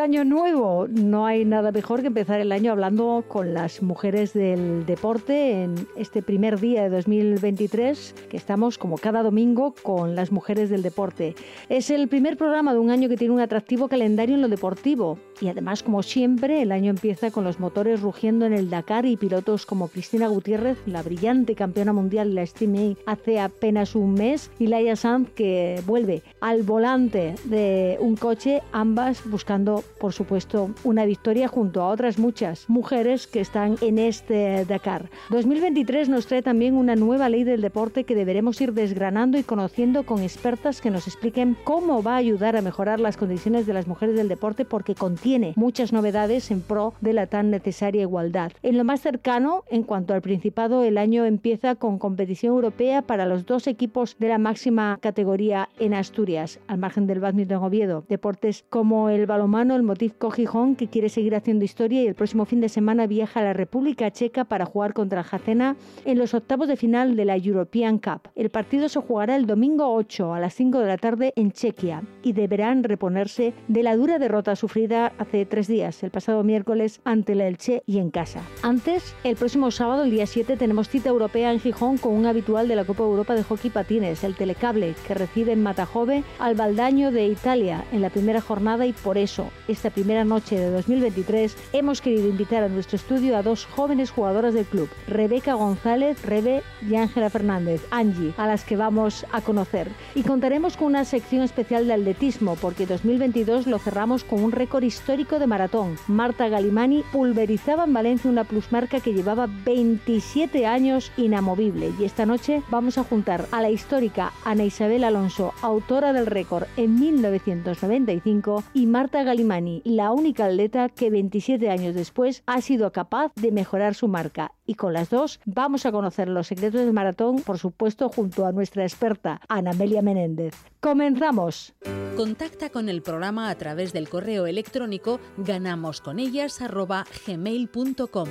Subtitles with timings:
[0.00, 0.88] Año nuevo.
[0.88, 5.74] No hay nada mejor que empezar el año hablando con las mujeres del deporte en
[5.96, 11.34] este primer día de 2023, que estamos como cada domingo con las mujeres del deporte.
[11.68, 15.18] Es el primer programa de un año que tiene un atractivo calendario en lo deportivo.
[15.40, 19.16] Y además, como siempre, el año empieza con los motores rugiendo en el Dakar y
[19.16, 22.70] pilotos como Cristina Gutiérrez, la brillante campeona mundial de la Steam
[23.06, 29.28] hace apenas un mes, y Laia Sanz, que vuelve al volante de un coche, ambas
[29.28, 35.10] buscando por supuesto, una victoria junto a otras muchas mujeres que están en este Dakar.
[35.28, 40.04] 2023 nos trae también una nueva ley del deporte que deberemos ir desgranando y conociendo
[40.04, 43.86] con expertas que nos expliquen cómo va a ayudar a mejorar las condiciones de las
[43.86, 48.52] mujeres del deporte porque contiene muchas novedades en pro de la tan necesaria igualdad.
[48.62, 53.26] En lo más cercano, en cuanto al Principado, el año empieza con competición europea para
[53.26, 58.04] los dos equipos de la máxima categoría en Asturias, al margen del badminton Oviedo.
[58.08, 62.14] Deportes como el baloncesto mano el Motiv Gijón, que quiere seguir haciendo historia y el
[62.14, 65.74] próximo fin de semana viaja a la República Checa para jugar contra el Jacena
[66.04, 68.28] en los octavos de final de la European Cup.
[68.36, 72.04] El partido se jugará el domingo 8 a las 5 de la tarde en Chequia
[72.22, 77.32] y deberán reponerse de la dura derrota sufrida hace tres días, el pasado miércoles, ante
[77.32, 78.42] el Elche y en casa.
[78.62, 82.68] Antes, el próximo sábado, el día 7, tenemos cita europea en Gijón con un habitual
[82.68, 87.10] de la Copa Europa de Hockey Patines, el Telecable, que recibe en Matajove al Baldaño
[87.10, 89.50] de Italia en la primera jornada y por eso
[89.80, 94.52] esta primera noche de 2023, hemos querido invitar a nuestro estudio a dos jóvenes jugadoras
[94.52, 99.88] del club, Rebeca González, Rebe y Ángela Fernández, Angie, a las que vamos a conocer.
[100.14, 104.82] Y contaremos con una sección especial de atletismo, porque 2022 lo cerramos con un récord
[104.82, 105.96] histórico de maratón.
[106.08, 111.94] Marta Galimani pulverizaba en Valencia una plusmarca que llevaba 27 años inamovible.
[111.98, 116.64] Y esta noche vamos a juntar a la histórica Ana Isabel Alonso, autora del récord
[116.76, 123.32] en 1995, y Marta Galimani, la única atleta que 27 años después ha sido capaz
[123.36, 124.52] de mejorar su marca.
[124.66, 128.52] Y con las dos vamos a conocer los secretos del maratón, por supuesto, junto a
[128.52, 130.54] nuestra experta, Ana Amelia Menéndez.
[130.80, 131.74] ¡Comenzamos!
[132.16, 138.28] Contacta con el programa a través del correo electrónico ganamosconellas.gmail.com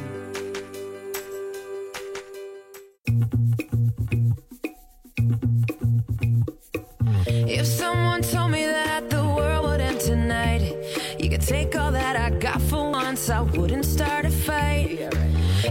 [7.52, 9.19] If someone told me that the
[11.20, 15.00] you could take all that I got for once, I wouldn't start a fight.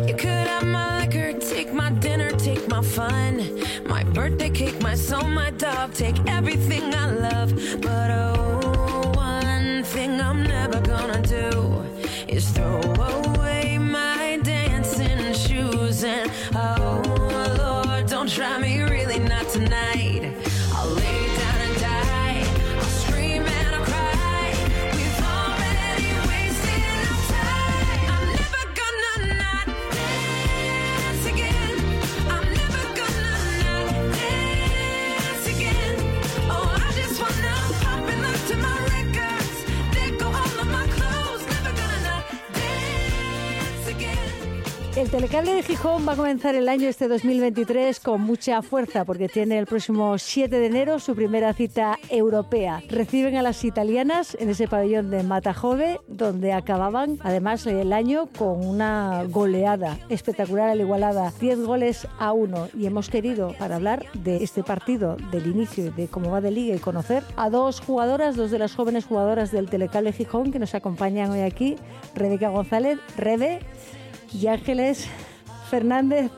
[0.07, 4.95] You could have my liquor, take my dinner, take my fun, my birthday cake, my
[4.95, 7.51] soul, my dog, take everything I love.
[7.81, 11.85] But oh, one thing I'm never gonna do
[12.29, 16.05] is throw away my dancing shoes.
[16.05, 17.03] And oh,
[17.59, 20.38] Lord, don't try me really not tonight.
[44.99, 49.29] El Telecable de Gijón va a comenzar el año este 2023 con mucha fuerza porque
[49.29, 52.83] tiene el próximo 7 de enero su primera cita europea.
[52.89, 58.67] Reciben a las italianas en ese pabellón de Matajove donde acababan además el año con
[58.67, 64.43] una goleada espectacular al igualada, 10 goles a 1 y hemos querido para hablar de
[64.43, 68.35] este partido, del inicio y de cómo va de liga y conocer a dos jugadoras,
[68.35, 71.77] dos de las jóvenes jugadoras del Telecable Gijón que nos acompañan hoy aquí,
[72.17, 73.61] Rebeca González, Rebe
[74.33, 75.09] y Ángeles
[75.71, 76.31] Fernández.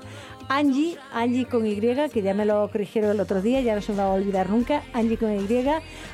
[0.48, 1.76] Angie, Angie con Y,
[2.12, 4.50] que ya me lo corrigieron el otro día, ya no se me va a olvidar
[4.50, 5.68] nunca, Angie con Y,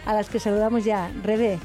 [0.04, 1.10] a las que saludamos ya.
[1.22, 1.58] Rebe,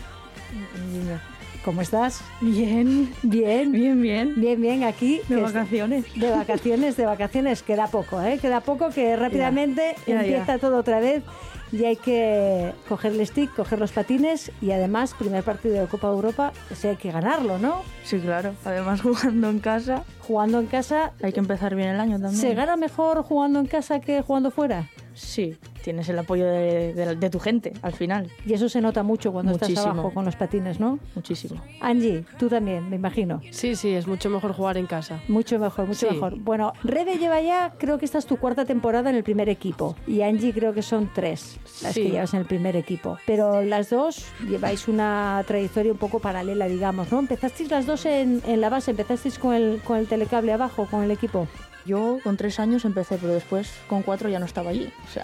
[1.65, 2.21] ¿cómo estás?
[2.39, 4.33] Bien, Bien, bien, bien.
[4.37, 5.19] bien, bien, aquí.
[5.27, 6.05] De vacaciones.
[6.15, 8.39] De vacaciones, de vacaciones, queda poco, ¿eh?
[8.41, 10.21] Queda poco que rápidamente Ya, ya.
[10.21, 11.23] empieza todo otra vez
[11.71, 16.07] y hay que coger el stick, coger los patines y además, primer partido de Copa
[16.07, 17.83] Europa, ese hay que ganarlo, ¿no?
[18.03, 18.53] Sí, claro.
[18.65, 22.35] Además, jugando en casa, Jugando en casa, hay que empezar bien el año también.
[22.39, 24.89] ¿se gana mejor jugando en casa que jugando fuera?
[25.13, 28.29] Sí, tienes el apoyo de, de- de tu gente al final.
[28.45, 30.99] Y eso se nota mucho cuando estás abajo con los patines, ¿no?
[31.15, 31.61] Muchísimo.
[31.81, 33.41] Angie, tú también, me imagino.
[33.51, 35.19] Sí, sí, es mucho mejor jugar en casa.
[35.27, 36.13] Mucho mejor, mucho Sí.
[36.13, 36.39] mejor.
[36.39, 39.95] Bueno, Rebe lleva ya, creo que esta es tu cuarta temporada en el primer equipo.
[40.07, 42.03] Y Angie creo que son tres las Sí.
[42.03, 43.17] que llevas en el primer equipo.
[43.27, 47.19] Pero las dos lleváis una trayectoria un poco paralela, digamos, ¿no?
[47.19, 51.03] Empezasteis las dos en, en la base, empezasteis con el, con el telecable abajo, con
[51.03, 51.47] el equipo.
[51.85, 54.89] Yo con tres años empecé, pero después con cuatro ya no estaba allí.
[55.07, 55.23] O sea,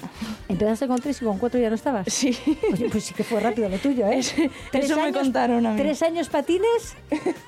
[0.50, 2.08] Empezaste con tres y con cuatro ya no estabas.
[2.12, 2.38] sí.
[2.92, 4.20] Pues sí que fue rápido lo tuyo, ¿eh?
[4.20, 5.78] eso me contaron a mí.
[5.78, 6.96] Tres años patines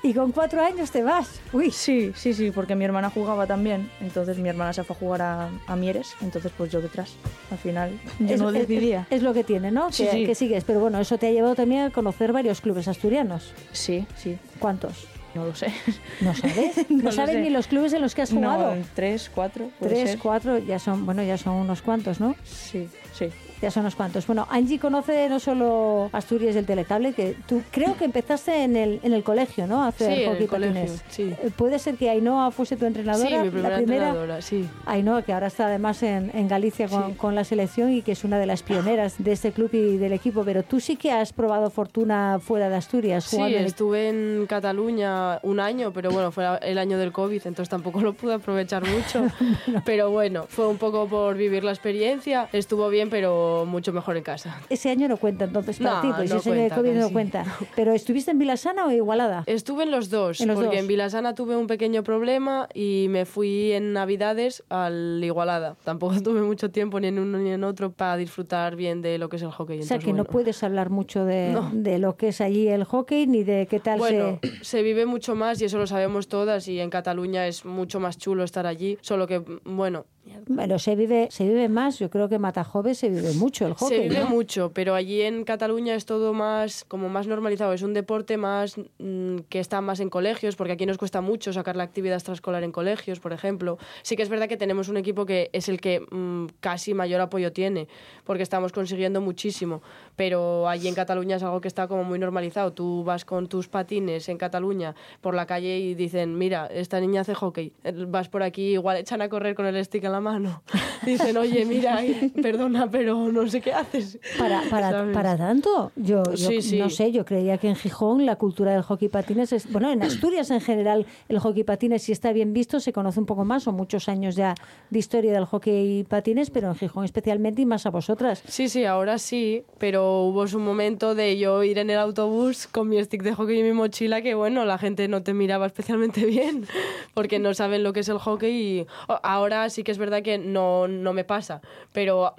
[0.02, 1.40] y con cuatro años te vas.
[1.52, 3.90] Uy, Sí, sí, sí, porque mi hermana jugaba también.
[4.00, 7.14] Entonces mi hermana se fue a jugar a, a Mieres, entonces pues yo detrás.
[7.50, 9.06] Al final yo es, no es- decidía.
[9.10, 9.90] es lo que tiene, ¿no?
[9.92, 10.26] Sí, que, sí.
[10.26, 10.64] que sigues.
[10.64, 13.52] Pero bueno, eso te ha llevado también a conocer varios clubes asturianos.
[13.72, 15.06] Sí, sí, ¿Cuántos?
[15.34, 15.72] No lo sé.
[16.20, 16.86] ¿No sabes?
[16.90, 18.74] ¿No, sabes ni los clubes en los que has jugado?
[18.74, 19.70] No, tres, cuatro.
[19.80, 20.18] Tres, ser.
[20.18, 22.34] cuatro, ya son, bueno, ya son unos cuantos, ¿no?
[22.44, 23.28] Sí, sí.
[23.62, 24.26] Ya son unos cuantos.
[24.26, 29.00] Bueno, Angie conoce no solo Asturias del telecable, que tú creo que empezaste en el,
[29.02, 29.82] en el colegio, ¿no?
[29.84, 31.02] A hacer Sí, hockey patines.
[31.10, 31.34] sí.
[31.42, 33.28] Eh, ¿Puede ser que Ainhoa fuese tu entrenadora?
[33.28, 34.06] Sí, mi primera la primera.
[34.08, 34.68] entrenadora, sí.
[34.86, 37.12] Ainhoa, que ahora está además en, en Galicia con, Sí.
[37.16, 40.12] con la selección y que es una de las pioneras de este club y del
[40.14, 43.24] equipo, pero tú sí que has probado fortuna fuera de Asturias.
[43.24, 47.68] Sí, jugando estuve en Cataluña un año, pero bueno, fue el año del COVID, entonces
[47.68, 49.26] tampoco lo pude aprovechar mucho.
[49.84, 52.48] Pero bueno, fue un poco por vivir la experiencia.
[52.52, 54.60] Estuvo bien, pero mucho mejor en casa.
[54.68, 56.92] Ese año no cuenta entonces para No, ti, pues no ese año de cuenta, COVID
[56.94, 57.12] no casi.
[57.12, 57.44] cuenta.
[57.76, 59.44] Pero ¿estuviste en Vilasana o Igualada?
[59.46, 60.80] Estuve en los dos, En los porque dos.
[60.80, 65.76] en Vilasana tuve un pequeño problema y me fui en Navidades al Igualada.
[65.84, 69.28] Tampoco tuve mucho tiempo ni en uno ni en otro para disfrutar bien de lo
[69.28, 69.78] que es el hockey.
[69.80, 70.30] O sea entonces, que no bueno.
[70.30, 71.70] puedes hablar mucho de, No.
[71.72, 74.50] de lo que es allí el hockey ni de qué tal Bueno, se...
[74.64, 78.18] se vive mucho más y eso lo sabemos todas y en Cataluña es mucho más
[78.18, 80.06] chulo estar allí, solo que, bueno,
[80.46, 83.74] Bueno, se vive, se vive más, yo creo que en Matajove se vive mucho el
[83.74, 84.28] hockey, se vive ¿no?
[84.28, 88.76] mucho, pero allí en Cataluña es todo más, como más normalizado, es un deporte más
[88.98, 92.64] mm, que está más en colegios, porque aquí nos cuesta mucho sacar la actividad extraescolar
[92.64, 93.78] en colegios, por ejemplo.
[94.02, 97.20] Sí que es verdad que tenemos un equipo que es el que mm, casi mayor
[97.20, 97.88] apoyo tiene,
[98.24, 99.82] porque estamos consiguiendo muchísimo,
[100.16, 102.72] pero allí en Cataluña es algo que está como muy normalizado.
[102.72, 107.22] Tú vas con tus patines en Cataluña por la calle y dicen, mira, esta niña
[107.22, 107.72] hace hockey,
[108.08, 110.62] vas por aquí, igual echan a correr con el stick la mano.
[111.06, 114.18] Dicen, oye, mira, ay, perdona, pero no sé qué haces.
[114.38, 116.78] Para, para, para tanto, yo, yo Sí, sí.
[116.78, 120.02] no sé, yo creía que en Gijón la cultura del hockey patines es, bueno, en
[120.02, 123.62] Asturias en general el hockey patines si está bien visto se conoce un poco más,
[123.62, 124.54] son muchos años ya
[124.90, 128.42] de historia del hockey patines, pero en Gijón especialmente y más a vosotras.
[128.46, 132.88] Sí, sí, ahora sí, pero hubo un momento de yo ir en el autobús con
[132.88, 136.24] mi stick de hockey y mi mochila que, bueno, la gente no te miraba especialmente
[136.26, 136.66] bien
[137.14, 140.22] porque no saben lo que es el hockey y o- ahora sí que es verdad
[140.22, 141.60] que no, no me pasa,
[141.92, 142.34] pero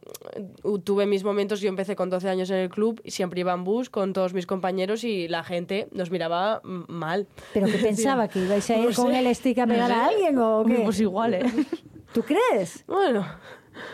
[0.64, 3.54] uh, tuve mis momentos, yo empecé con 12 años en el club y siempre iba
[3.54, 7.28] en bus con todos mis compañeros y la gente nos miraba mal.
[7.54, 9.88] Pero que pensaba que ibais a ir No con sé, el stick a no pegar
[9.88, 9.94] sé.
[9.94, 10.82] a alguien o qué?
[10.84, 11.44] Pues igual, ¿eh?
[12.14, 12.84] ¿Tú crees?
[12.88, 13.26] Bueno,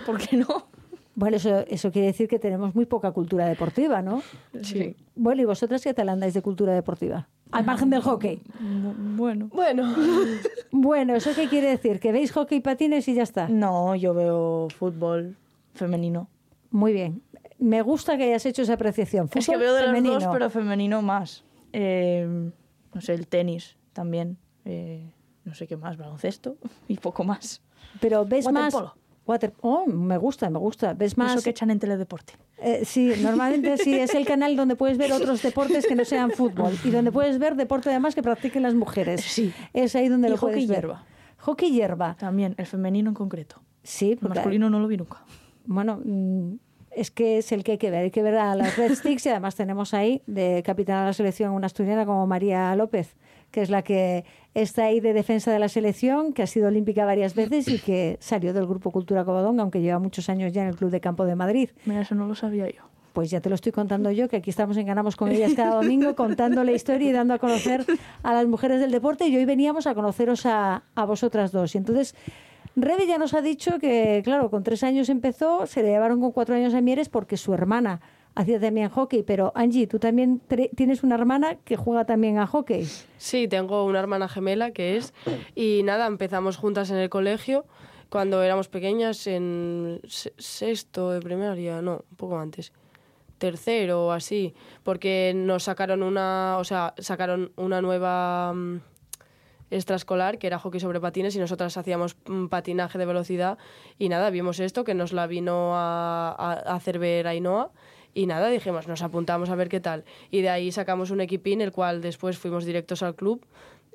[0.06, 0.70] ¿Por qué no?
[1.14, 4.22] Bueno, eso, eso quiere decir que tenemos muy poca cultura deportiva, ¿no?
[4.62, 4.96] sí.
[5.16, 7.28] Bueno, ¿y vosotras qué tal andáis de cultura deportiva?
[7.52, 8.42] Al margen del hockey.
[8.62, 9.50] Bu- Bueno.
[9.54, 9.94] Bueno,
[10.72, 12.00] Bueno, ¿eso qué quiere decir?
[12.00, 13.48] ¿Que veis hockey y patines y ya está?
[13.48, 15.36] No, yo veo fútbol
[15.74, 16.28] femenino.
[16.72, 17.22] Muy bien.
[17.58, 19.26] Me gusta que hayas hecho esa apreciación.
[19.34, 20.14] Es que Fútbol veo de femenino.
[20.16, 21.44] los dos, pero femenino más.
[21.74, 22.52] Eh,
[22.94, 24.38] no sé, el tenis también.
[24.66, 25.10] Eh,
[25.46, 26.58] no sé qué más, baloncesto
[26.88, 27.62] y poco más.
[28.02, 28.76] Pero ves más...
[29.28, 29.54] Water...
[29.62, 30.94] Oh, me gusta, me gusta.
[30.94, 31.34] ¿Ves más...?
[31.36, 32.34] Eso que echan en teledeporte.
[32.60, 36.32] Eh, sí, normalmente sí, es el canal donde puedes ver otros deportes que no sean
[36.32, 39.22] fútbol y donde puedes ver deporte además que practiquen las mujeres.
[39.22, 39.54] Sí.
[39.74, 40.78] Es ahí donde Y lo puedes hockey ver.
[40.78, 41.04] hierba.
[41.40, 42.16] Hockey hierba.
[42.18, 43.62] También, el femenino en concreto.
[43.84, 45.24] Sí, El porque- masculino no lo vi nunca.
[45.66, 46.54] Bueno, mm,
[46.92, 48.04] es que es el que hay que ver.
[48.06, 51.14] Hay que ver a las Red Sticks y además tenemos ahí de capitana de la
[51.14, 53.16] selección una asturiana como María López,
[53.52, 54.26] que es la que
[54.62, 58.18] está ahí de defensa de la selección, que ha sido olímpica varias veces y que
[58.20, 61.26] salió del Grupo Cultura Covadonga, aunque lleva muchos años ya en el Club de Campo
[61.26, 61.70] de Madrid.
[61.86, 62.82] Mira, eso no lo sabía yo.
[63.14, 65.76] Pues ya te lo estoy contando yo, que aquí estamos en Ganamos con ellas cada
[65.76, 67.86] domingo, contando la historia y dando a conocer
[68.24, 69.28] a las mujeres del deporte.
[69.28, 71.76] Y hoy veníamos a conoceros a, a vosotras dos.
[71.76, 72.16] Y entonces,
[72.76, 76.32] Rebe ya nos ha dicho que, claro, con tres años empezó, se le llevaron con
[76.32, 78.02] cuatro años a Mieres porque su hermana
[78.38, 79.24] hacía también hockey.
[79.24, 80.42] Pero Angie, tú también
[80.76, 82.86] tienes una hermana que juega también a hockey.
[83.18, 85.14] Sí, tengo una hermana gemela que es.
[85.56, 87.66] Y nada, empezamos juntas en el colegio
[88.10, 92.72] cuando éramos pequeñas, en se- sexto de primaria, no, un poco antes.
[93.38, 98.78] Tercero o así, porque nos sacaron una, o sea, sacaron una nueva mm,
[99.70, 103.58] extraescolar, que era hockey sobre patines, y nosotras hacíamos mm, patinaje de velocidad.
[104.00, 107.72] Y nada, vimos esto, que nos la vino a, a- a hacer ver Ainhoa.
[108.18, 110.04] Y nada, dijimos, nos apuntamos a ver qué tal.
[110.32, 113.46] Y de ahí sacamos un equipín, el cual después fuimos directos al club.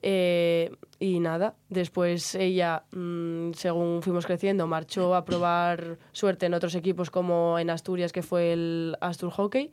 [0.00, 6.76] Eh, y nada, después ella, mm, según fuimos creciendo, marchó a probar suerte en otros
[6.76, 9.72] equipos como en Asturias, que fue el Astur Hockey.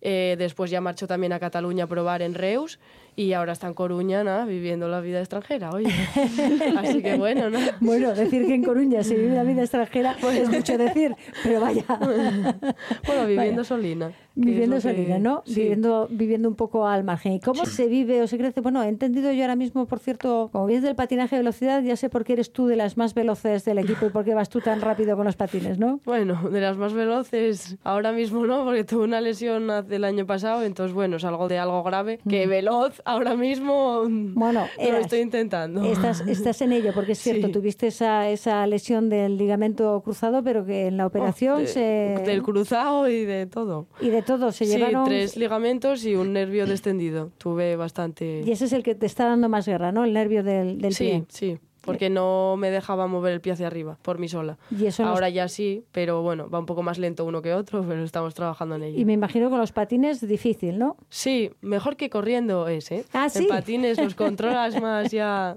[0.00, 2.78] Eh, después ya marchó también a Cataluña a probar en Reus
[3.16, 5.88] y ahora está en Coruña, nada, viviendo la vida extranjera, oye.
[6.78, 7.58] Así que bueno, ¿no?
[7.80, 11.84] Bueno, decir que en Coruña se vive la vida extranjera es mucho decir, pero vaya.
[13.06, 13.64] Bueno, viviendo Vaya.
[13.64, 14.12] solina.
[14.34, 15.42] Viviendo que- solina, ¿no?
[15.44, 15.54] sí.
[15.60, 17.32] Viviendo, viviendo un poco al margen.
[17.34, 18.60] ¿Y cómo se vive o se crece?
[18.60, 21.96] Bueno, he entendido yo ahora mismo, por cierto, como vienes del patinaje de velocidad, ya
[21.96, 24.48] sé por qué eres tú de las más veloces del equipo y por qué vas
[24.48, 26.00] tú tan rápido con los patines, ¿no?
[26.04, 30.24] Bueno, de las más veloces, ahora mismo no, porque tuve una lesión hace el año
[30.26, 35.00] pasado, entonces bueno, es algo de algo grave, que veloz ahora mismo Bueno, lo eras.
[35.02, 35.82] estoy intentando.
[35.84, 37.52] Estás, estás en ello, porque es cierto, Sí.
[37.52, 41.80] tuviste esa, esa lesión del ligamento cruzado, pero que en la operación Oh, de- se...
[42.24, 43.86] Del cruzado y de todo.
[44.00, 45.04] Y de todo, se sí, llevaron...
[45.06, 47.30] tres ligamentos y un nervio descendido.
[47.38, 48.42] Tuve bastante...
[48.46, 50.04] Y ese es el que te está dando más guerra, ¿no?
[50.04, 51.24] El nervio del, del sí, pie.
[51.28, 54.56] sí, porque no me dejaba mover el pie hacia arriba por mí sola.
[54.70, 57.52] Y eso los- Ahora ya sí, pero bueno, va un poco más lento uno que
[57.54, 58.98] otro, pero estamos trabajando en ello.
[59.00, 60.96] Y me imagino con los patines difícil, ¿no?
[61.10, 63.04] Sí, mejor que corriendo es, ¿eh?
[63.12, 63.40] Ah, ¿sí?
[63.44, 65.56] En patines los controlas más ya...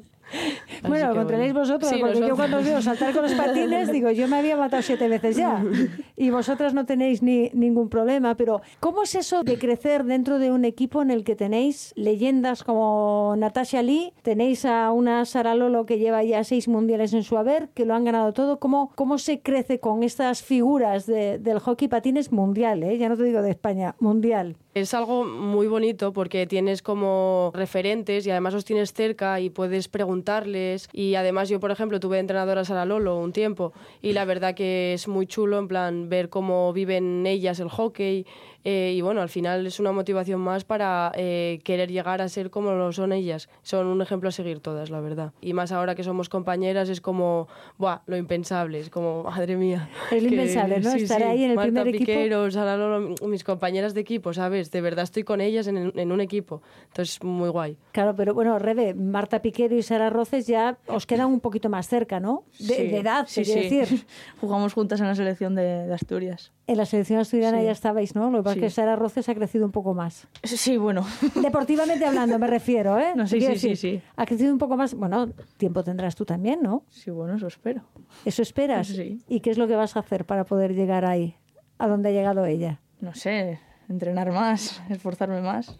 [0.88, 1.54] Bueno, lo bueno.
[1.54, 4.58] vosotros, Sí, porque yo cuando os veo saltar con los patines, digo, yo me había
[4.58, 5.64] matado siete veces ya.
[6.18, 8.36] Y vosotras no tenéis ni, ningún problema.
[8.36, 12.64] Pero, ¿cómo es eso de crecer dentro de un equipo en el que tenéis leyendas
[12.64, 17.38] como Natasha Lee, tenéis a una Sara Lolo que lleva ya seis mundiales en su
[17.38, 18.60] haber, que lo han ganado todo?
[18.60, 22.84] ¿Cómo, cómo se crece con estas figuras de- del hockey patines mundial?
[22.84, 22.98] eh?
[22.98, 24.56] Ya no te digo de España, mundial.
[24.76, 29.88] Es algo muy bonito porque tienes como referentes y además los tienes cerca y puedes
[29.88, 30.90] preguntarles.
[30.92, 34.26] Y además yo, por ejemplo, tuve de entrenadora a Sara Lolo un tiempo y la
[34.26, 38.26] verdad que es muy chulo en plan ver cómo viven ellas el hockey.
[38.66, 42.50] Eh, y bueno, al final es una motivación más para eh, querer llegar a ser
[42.50, 43.48] como lo son ellas.
[43.62, 45.32] Son un ejemplo a seguir todas, la verdad.
[45.40, 48.00] Y más ahora que somos compañeras es como, ¡buah!
[48.08, 48.80] Lo impensable.
[48.80, 49.88] Es como, madre mía.
[50.12, 50.92] Es lo que- impensable, ¿no?
[50.94, 52.06] Estar ahí en el Marta primer equipo.
[52.06, 54.72] Piquero, Sara Lolo, mis compañeras de equipo, ¿sabes?
[54.72, 56.62] De verdad estoy con ellas en, en un equipo.
[56.88, 57.78] Entonces, muy guay.
[57.92, 61.88] Claro, pero bueno, Rebe, Marta Piquero y Sara Roces ya os quedan un poquito más
[61.88, 62.44] cerca, ¿no?
[62.58, 64.06] De, Sí, de edad, sí, decir.
[64.42, 66.52] Jugamos juntas en la selección de, de Asturias.
[66.68, 67.66] En la selección asturiana Sí.
[67.66, 68.32] ya estabais, ¿no?
[68.32, 68.70] Lo que que.
[68.70, 70.28] Sara Roces ha crecido un poco más.
[70.44, 71.06] Sí, bueno.
[71.42, 73.14] Deportivamente hablando, me refiero, ¿eh?
[73.16, 74.02] No, sí, sí, sí, decir, sí.
[74.16, 74.94] Ha crecido un poco más.
[74.94, 76.84] Bueno, tiempo tendrás tú también, ¿no?
[76.90, 77.82] Sí, bueno, eso espero.
[78.26, 78.88] Eso esperas.
[78.88, 79.22] Sí.
[79.28, 81.36] ¿Y qué es lo que vas a hacer para poder llegar ahí,
[81.78, 82.80] a donde ha llegado ella?
[83.02, 83.60] No sé,
[83.90, 85.80] entrenar más, esforzarme más.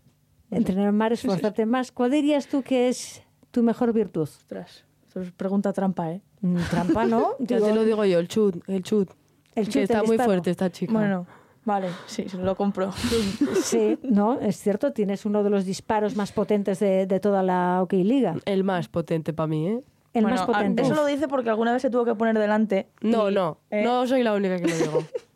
[0.52, 1.92] Entrenar más, esforzarte más.
[1.92, 4.22] ¿Cuál dirías tú que es tu mejor virtud?
[4.24, 6.22] Ostras, esto es pregunta trampa, ¿eh?
[6.42, 7.32] Mm, Trampa, ¿no?
[7.40, 9.10] Ya Digo, te lo digo yo, el chut, el chut.
[9.56, 10.30] El Que está el muy disparo.
[10.30, 10.92] fuerte esta chica.
[10.94, 11.26] Bueno,
[11.66, 12.92] vale, sí, se lo compro.
[13.62, 17.82] Sí, no, es cierto, tienes uno de los disparos más potentes de, de toda la
[17.82, 18.36] OK Liga.
[18.46, 19.84] El más potente para mí, ¿eh?
[20.14, 20.84] El Bueno, más potente.
[20.84, 22.88] Eso lo dice porque alguna vez se tuvo que poner delante.
[23.02, 25.04] No, y, no, eh, no soy la única que lo digo.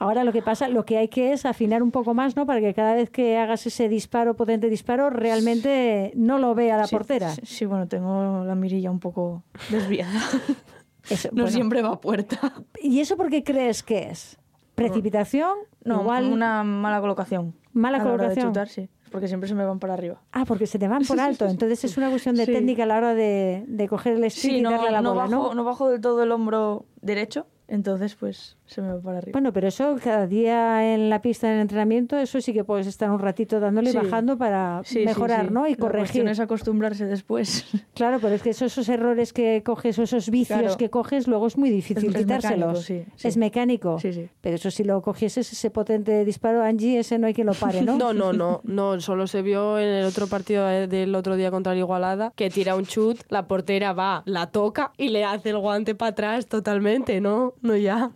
[0.00, 2.46] Ahora lo que pasa, lo que hay que es afinar un poco más, ¿no?
[2.46, 6.86] Para que cada vez que hagas ese disparo, potente disparo, realmente no lo vea la
[6.86, 7.30] sí, portera.
[7.30, 10.12] Sí, sí, bueno, tengo la mirilla un poco desviada.
[11.10, 11.50] Eso, no bueno.
[11.50, 12.52] siempre va a puerta.
[12.82, 14.36] ¿Y eso por qué crees que es?
[14.78, 15.56] ¿Precipitación?
[15.84, 16.32] No, Igual...
[16.32, 17.54] una mala colocación.
[17.72, 18.46] Mala a la hora de colocación.
[18.52, 18.88] chutar, sí.
[19.10, 20.20] Porque siempre se me van para arriba.
[20.32, 21.46] Ah, porque se te van por alto.
[21.46, 22.52] Entonces es una cuestión de Sí.
[22.52, 25.00] técnica a la hora de, de coger el stick Sí, y no, darle a la
[25.00, 25.54] no bola, bajo, ¿no?
[25.54, 29.32] no bajo del todo el hombro derecho, entonces pues se me va para arriba.
[29.32, 33.10] Bueno, pero eso cada día en la pista en entrenamiento, eso sí que puedes estar
[33.10, 33.98] un ratito dándole y Sí.
[33.98, 35.52] bajando para Sí, mejorar, sí.
[35.54, 35.66] ¿no?
[35.66, 36.00] Y La corregir.
[36.06, 37.66] cuestión es acostumbrarse después.
[37.98, 40.76] Claro, pero es que esos, esos errores que coges o esos vicios Claro.
[40.76, 42.58] que coges, luego es muy difícil Es- es quitárselos.
[42.68, 43.26] mecánico, sí, sí.
[43.28, 43.98] Es mecánico.
[43.98, 44.28] Sí, sí.
[44.40, 47.82] Pero eso si lo cogieses ese potente disparo, Angie, ese no hay quien lo pare,
[47.82, 47.96] ¿no?
[47.98, 51.50] No, no, no, no, solo se vio en el otro partido de- del otro día
[51.50, 55.50] contra el Igualada que tira un chut, la portera va, la toca y le hace
[55.50, 57.54] el guante para atrás totalmente, ¿no?
[57.62, 58.12] No ya.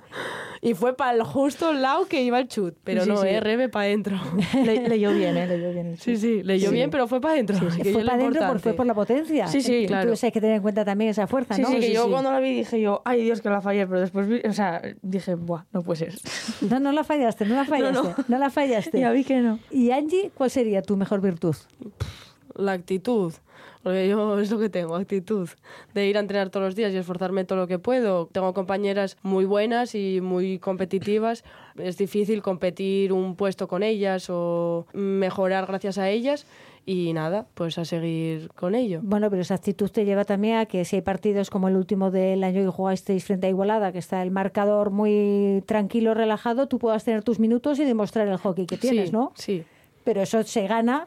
[0.61, 3.29] Y fue para el justo lado que iba el chut, pero Sí, no, sí.
[3.29, 4.17] eh, rebe para adentro.
[4.65, 5.47] Le- leyó bien, ¿eh?
[5.49, 5.87] Leyó bien.
[5.89, 6.75] el Sí, sí, leyó Sí.
[6.75, 7.57] bien, pero fue para adentro.
[7.59, 8.63] fue para adentro porque importante.
[8.63, 9.49] fue por la potencia.
[9.49, 10.03] Sí, sí, claro.
[10.03, 11.69] Entonces hay que tener en cuenta también esa fuerza, ¿no?
[11.69, 14.29] sí, que yo cuando la vi dije yo, ay Dios que la fallé, pero después
[14.29, 16.15] vi, o sea, dije, buah, no puede ser.
[16.71, 18.39] No, no la fallaste, no la fallaste, no, no.
[18.39, 19.01] la fallaste.
[19.01, 19.59] Ya vi que no.
[19.71, 21.57] Y Angie, ¿cuál sería tu mejor virtud?
[22.55, 23.33] la actitud.
[23.83, 25.49] Porque yo es lo que tengo, actitud.
[25.95, 28.29] De ir a entrenar todos los días y esforzarme todo lo que puedo.
[28.33, 31.45] Tengo compañeras muy buenas y muy competitivas.
[31.77, 36.47] Es difícil competir un puesto con ellas o mejorar gracias a ellas.
[36.85, 39.01] Y nada, pues a seguir con ello.
[39.05, 42.11] Bueno, pero esa actitud te lleva también a que si hay partidos como el último
[42.11, 46.81] del año que jugasteis frente a Igualada, que está el marcador muy tranquilo, relajado, tú
[46.81, 49.33] puedas tener tus minutos y demostrar el hockey que tienes, sí, ¿no?
[49.37, 49.65] Sí.
[50.03, 51.07] Pero eso se gana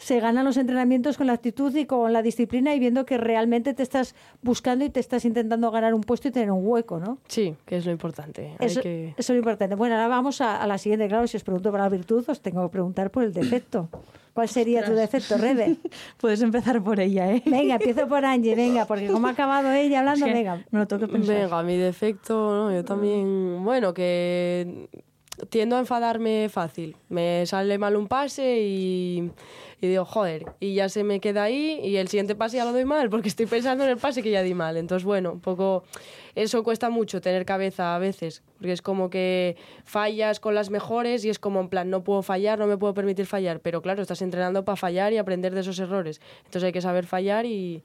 [0.00, 3.74] se ganan los entrenamientos con la actitud y con la disciplina y viendo que realmente
[3.74, 7.18] te estás buscando y te estás intentando ganar un puesto y tener un hueco, ¿no?
[7.28, 8.56] Sí, que es lo importante.
[8.58, 9.08] Hay Eso, que...
[9.10, 9.74] eso es lo importante.
[9.74, 11.06] Bueno, ahora vamos a, a la siguiente.
[11.06, 13.90] Claro, si os pregunto por la virtud, os tengo que preguntar por el defecto.
[14.32, 15.76] ¿Cuál sería tu defecto, Rebe?
[16.16, 17.42] Puedes empezar por ella, ¿eh?
[17.44, 20.64] Venga, empiezo por Angie, venga, porque como ha acabado ella hablando, Es que venga.
[20.70, 21.34] Me lo tengo que pensar.
[21.36, 22.72] Venga, mi defecto, ¿no?
[22.72, 24.88] yo también, bueno, que
[25.48, 26.96] tiendo a enfadarme fácil.
[27.08, 29.30] Me sale mal un pase y,
[29.80, 32.72] y digo, joder, y ya se me queda ahí y el siguiente pase ya lo
[32.72, 34.76] doy mal porque estoy pensando en el pase que ya di mal.
[34.76, 35.84] Entonces, bueno, un poco
[36.34, 41.24] eso cuesta mucho tener cabeza a veces, porque es como que fallas con las mejores
[41.24, 44.02] y es como en plan, no puedo fallar, no me puedo permitir fallar, pero claro,
[44.02, 46.20] estás entrenando para fallar y aprender de esos errores.
[46.38, 47.82] Entonces hay que saber fallar y,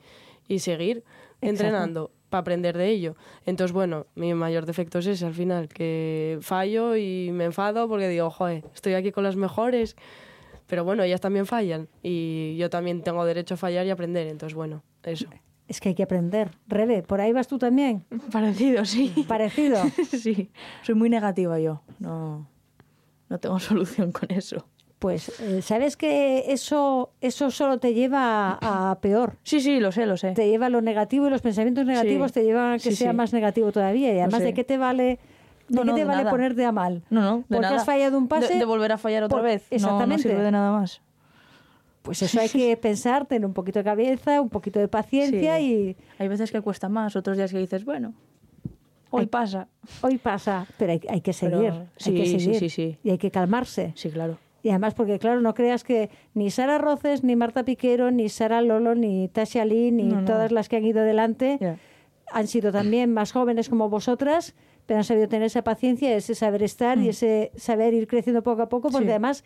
[0.47, 1.03] y seguir
[1.41, 3.15] entrenando para aprender de ello.
[3.45, 8.09] Entonces, bueno, mi mayor defecto es ese al final, que fallo y me enfado porque
[8.09, 9.95] digo, joder, estoy aquí con las mejores,
[10.67, 14.53] pero bueno, ellas también fallan y yo también tengo derecho a fallar y aprender, entonces,
[14.53, 15.27] bueno, eso.
[15.69, 16.51] Es que hay que aprender.
[16.67, 18.05] Rebe, ¿por ahí vas tú también?
[18.33, 19.13] Parecido, sí.
[19.29, 19.81] Parecido.
[20.09, 20.51] sí.
[20.83, 21.83] Soy muy negativa yo.
[21.99, 22.49] No,
[23.29, 24.67] no tengo solución con eso.
[25.05, 29.37] Pues, eh, ¿sabes que eso, eso solo te lleva a, peor?
[29.43, 30.31] Sí, sí, lo sé, lo sé.
[30.31, 33.11] Te lleva a lo negativo y los pensamientos negativos te llevan a que Sí, sea
[33.11, 33.15] sí.
[33.15, 34.11] más negativo todavía.
[34.15, 34.41] Y además.
[34.41, 35.19] ¿de qué te vale,
[35.69, 36.31] de No, qué no, te de vale nada.
[36.31, 37.03] ponerte a mal?
[37.11, 37.75] No, no, de Porque nada.
[37.75, 38.51] has fallado un pase.
[38.53, 39.67] De, de volver a fallar otra por- vez.
[39.69, 40.23] No- Exactamente.
[40.23, 41.01] No, sirve de nada más.
[42.01, 45.63] Pues eso hay que pensar, tener un poquito de cabeza, un poquito de paciencia Sí.
[45.63, 48.15] y Hay veces que cuesta más, otros días que dices, bueno,
[49.11, 49.67] hoy Hay- pasa.
[50.01, 51.73] hoy pasa, pero hay, hay que Pero- seguir.
[51.97, 52.59] sí, hay que sí, seguir.
[52.59, 52.97] sí, sí.
[53.03, 53.93] Y hay que calmarse.
[53.95, 54.39] Sí, claro.
[54.65, 58.61] Y además, porque claro, no creas que ni Sara Roces, ni Marta Piquero, ni Sara
[58.63, 60.25] Lolo, ni Tasha Lee, ni No, no.
[60.25, 61.59] todas las que han ido delante
[62.31, 64.55] han sido también más jóvenes como vosotras,
[64.87, 68.63] pero han sabido tener esa paciencia, ese saber estar y ese saber ir creciendo poco
[68.63, 69.07] a poco, porque Mm.
[69.07, 69.11] Sí.
[69.11, 69.43] además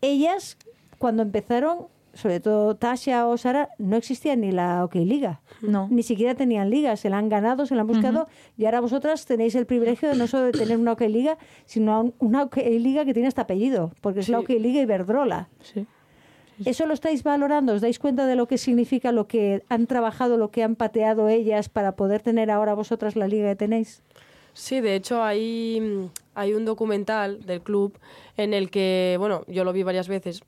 [0.00, 0.58] ellas,
[0.98, 5.40] cuando empezaron, sobre todo Tasha o Sara, no existía ni la OK Liga.
[5.62, 5.86] No.
[5.90, 8.26] Ni siquiera tenían ligas, se la han ganado, se la han buscado
[8.58, 12.00] y ahora vosotras tenéis el privilegio de no solo de tener una OK Liga, sino
[12.00, 15.48] un- una OK Liga que tiene este apellido, porque es la OK Liga Iberdrola.
[15.62, 15.86] Sí.
[16.64, 17.74] ¿Eso lo estáis valorando?
[17.74, 21.28] ¿Os dais cuenta de lo que significa lo que han trabajado, lo que han pateado
[21.28, 24.02] ellas para poder tener ahora vosotras la liga que tenéis?
[24.54, 27.98] Sí, de hecho hay, hay un documental del club
[28.38, 30.40] en el que, bueno, yo lo vi varias veces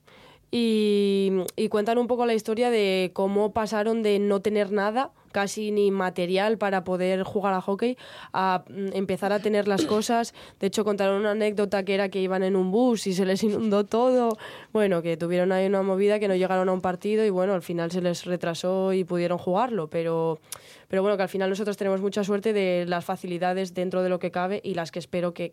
[0.50, 5.70] y, y cuentan un poco la historia de cómo pasaron de no tener nada, casi
[5.70, 7.96] ni material para poder jugar a hockey,
[8.32, 10.34] a mm, empezar a tener las cosas.
[10.60, 13.42] De hecho, contaron una anécdota que era que iban en un bus y se les
[13.42, 14.36] inundó todo.
[14.72, 17.62] Bueno, que tuvieron ahí una movida que no llegaron a un partido y bueno, al
[17.62, 20.40] final se les retrasó y pudieron jugarlo, pero...
[20.88, 24.18] Pero bueno, que al final nosotros tenemos mucha suerte de las facilidades dentro de lo
[24.18, 25.52] que cabe y las que espero que,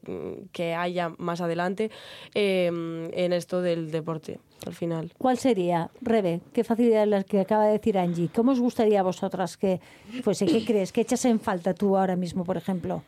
[0.53, 1.91] que haya más adelante
[2.33, 5.11] eh, en esto del deporte, al final.
[5.17, 6.39] ¿Cuál sería, Rebe?
[6.53, 8.29] ¿Qué facilidad las que acaba de decir Angie?
[8.33, 9.81] ¿Cómo os gustaría a vosotras que
[10.23, 10.45] fuese?
[10.45, 10.91] ¿Qué crees?
[10.93, 13.03] ¿Qué echas en falta tú ahora mismo, por ejemplo?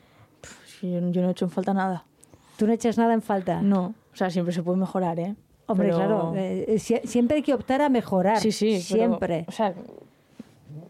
[0.66, 2.04] Sí, yo, yo no he hecho en falta nada.
[2.58, 3.62] ¿Tú no echas nada en falta?
[3.62, 3.94] No.
[4.14, 5.36] O sea, siempre se puede mejorar, ¿eh?
[5.68, 6.34] Hombre, Pero- claro.
[6.36, 8.40] eh, sie- siempre hay que optar a mejorar.
[8.40, 8.72] Sí, sí.
[8.90, 9.46] pero, Siempre.
[9.48, 9.74] o sea,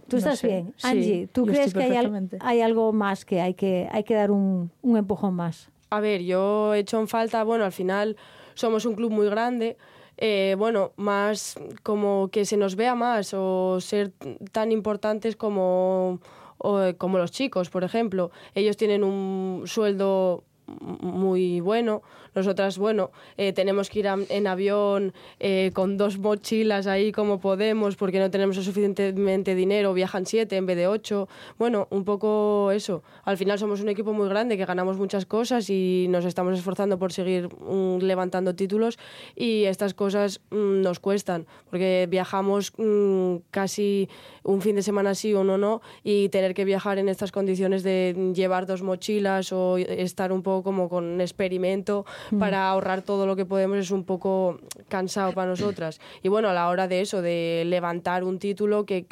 [0.08, 0.48] Tú no estás sé.
[0.48, 0.74] bien.
[0.78, 2.38] Sí, Angie, ¿tú yo crees que hay, al- perfectamente.
[2.41, 5.70] hay algo más que hay que, hay que dar un, un empujón más?
[5.89, 8.17] A ver, yo he hecho en falta, bueno, al final
[8.56, 9.78] somos un club muy grande,
[10.17, 14.12] eh, bueno, más como que se nos vea más o ser
[14.52, 16.20] tan importantes como,
[16.58, 18.32] o, como los chicos, por ejemplo.
[18.56, 22.02] Ellos tienen un sueldo muy bueno.
[22.41, 27.39] Nosotras, bueno, eh, tenemos que ir a- en avión eh, con dos mochilas ahí como
[27.39, 31.28] podemos porque no tenemos suficientemente dinero, viajan siete en vez de ocho.
[31.58, 33.02] Bueno, un poco eso.
[33.23, 37.00] Al final somos un equipo muy grande que ganamos muchas cosas y nos estamos esforzando
[37.00, 39.00] por seguir mm, levantando títulos
[39.36, 44.10] y estas cosas mm, nos cuestan porque viajamos mm, casi
[44.43, 47.82] un fin de semana sí o no no y tener que viajar en estas condiciones
[47.82, 52.06] de llevar dos mochilas o estar un poco como con experimento
[52.40, 56.00] para ahorrar todo lo que podemos es un poco cansado para nosotras.
[56.24, 59.08] Y bueno, a la hora de eso, de levantar un título que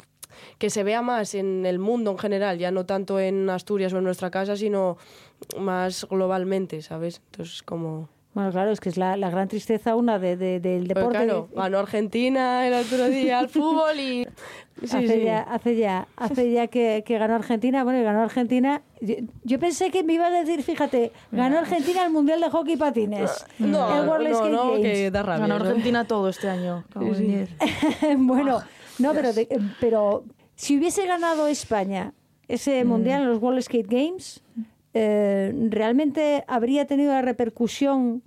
[0.58, 3.98] que se vea más en el mundo en general, ya no tanto en Asturias o
[3.98, 4.96] en nuestra casa, sino
[5.58, 7.22] más globalmente, ¿sabes?
[7.30, 8.08] Entonces, como...
[8.36, 11.16] Bueno, claro, es que es la, la gran tristeza una de, de- del Pues deporte.
[11.24, 14.28] claro, ganó Argentina el otro día al fútbol y...
[14.82, 15.22] Sí, hace, sí.
[15.24, 17.82] Ya, hace ya, hace ya que, que ganó Argentina.
[17.82, 18.82] Bueno, y ganó Argentina.
[19.00, 22.76] Yo, yo pensé que me ibas a decir, fíjate, ganó Argentina el Mundial de Hockey
[22.76, 23.46] Patines.
[23.58, 24.82] No, el World no, Skate no, Games.
[24.82, 25.46] que da rabia.
[25.46, 25.64] Ganó ¿no?
[25.64, 26.84] Argentina todo este año.
[28.18, 28.60] Bueno,
[28.98, 29.48] no, pero, de-
[29.80, 30.24] pero
[30.56, 32.12] si hubiese ganado España
[32.46, 32.88] ese Mm.
[32.88, 34.42] mundial en los World Skate Games,
[34.98, 38.22] eh, realmente habría tenido la repercusión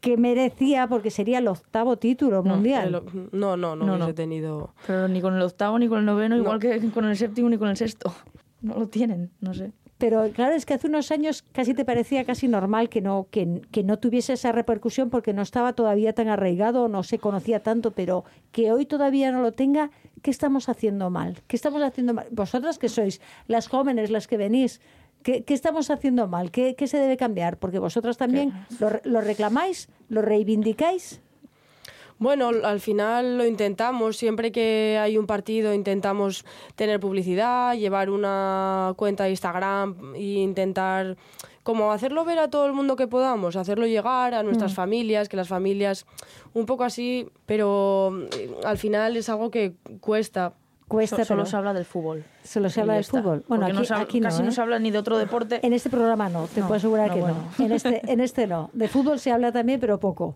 [0.00, 3.02] que merecía porque sería el octavo título mundial.
[3.12, 4.14] El- No, no, no, No, no.
[4.14, 4.72] tenido...
[4.86, 7.58] Pero ni con el octavo, ni con el noveno, igual que con el séptimo, ni
[7.58, 8.14] con el sexto.
[8.62, 9.72] No lo tienen, no sé.
[9.98, 13.60] Pero claro, es que hace unos años casi te parecía casi normal que no, que,
[13.70, 17.90] que no tuviese esa repercusión porque no estaba todavía tan arraigado, no se conocía tanto,
[17.90, 19.90] pero que hoy todavía no lo tenga,
[20.22, 21.36] ¿qué estamos haciendo mal?
[21.48, 22.28] ¿Qué estamos haciendo mal?
[22.30, 24.80] Vosotras que sois las jóvenes, las que venís,
[25.22, 26.50] ¿qué, qué estamos haciendo mal?
[26.50, 27.58] ¿Qué, qué se debe cambiar?
[27.58, 31.20] Porque vosotras también lo, lo reclamáis, lo reivindicáis.
[32.18, 34.18] Bueno, al final lo intentamos.
[34.18, 41.16] Siempre que hay un partido intentamos tener publicidad, llevar una cuenta de Instagram e intentar
[41.62, 45.36] como hacerlo ver a todo el mundo que podamos, hacerlo llegar a nuestras familias, que
[45.36, 46.06] las familias
[46.52, 50.54] un poco así, pero eh, al final es algo que cuesta.
[50.90, 52.24] Cuesta, So- solo pero se habla del fútbol.
[52.42, 53.22] solo se habla del está.
[53.22, 53.44] fútbol.
[53.46, 54.44] Bueno, Porque aquí no aquí no, casi ¿eh?
[54.46, 55.64] no se habla ni de otro deporte.
[55.64, 57.36] En este programa no, te No, puedo asegurar no, que bueno.
[57.58, 57.64] no.
[57.64, 58.70] En este, en este no.
[58.72, 60.34] De fútbol se habla también, pero poco,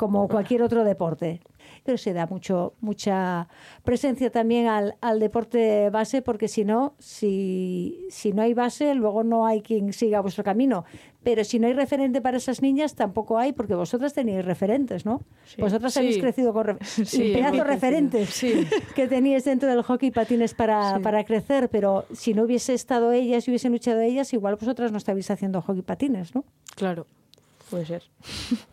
[0.00, 1.40] como cualquier otro deporte.
[1.84, 3.48] Pero se da mucho, mucha
[3.84, 9.24] presencia también al, al deporte base, porque si no, si, si no hay base, luego
[9.24, 10.84] no hay quien siga vuestro camino.
[11.22, 15.20] Pero si no hay referente para esas niñas, tampoco hay, porque vosotras tenéis referentes, ¿no?
[15.58, 15.98] Vosotras Sí.
[16.00, 18.66] habéis crecido con Sí, pedazos referentes Sí.
[18.96, 23.46] que teníais dentro del hockey patines para, para crecer, pero si no hubiese estado ellas
[23.46, 26.44] y hubiesen luchado ellas, igual vosotras no estabais haciendo hockey patines, ¿no?
[26.74, 27.06] Claro.
[27.70, 28.02] Puede ser.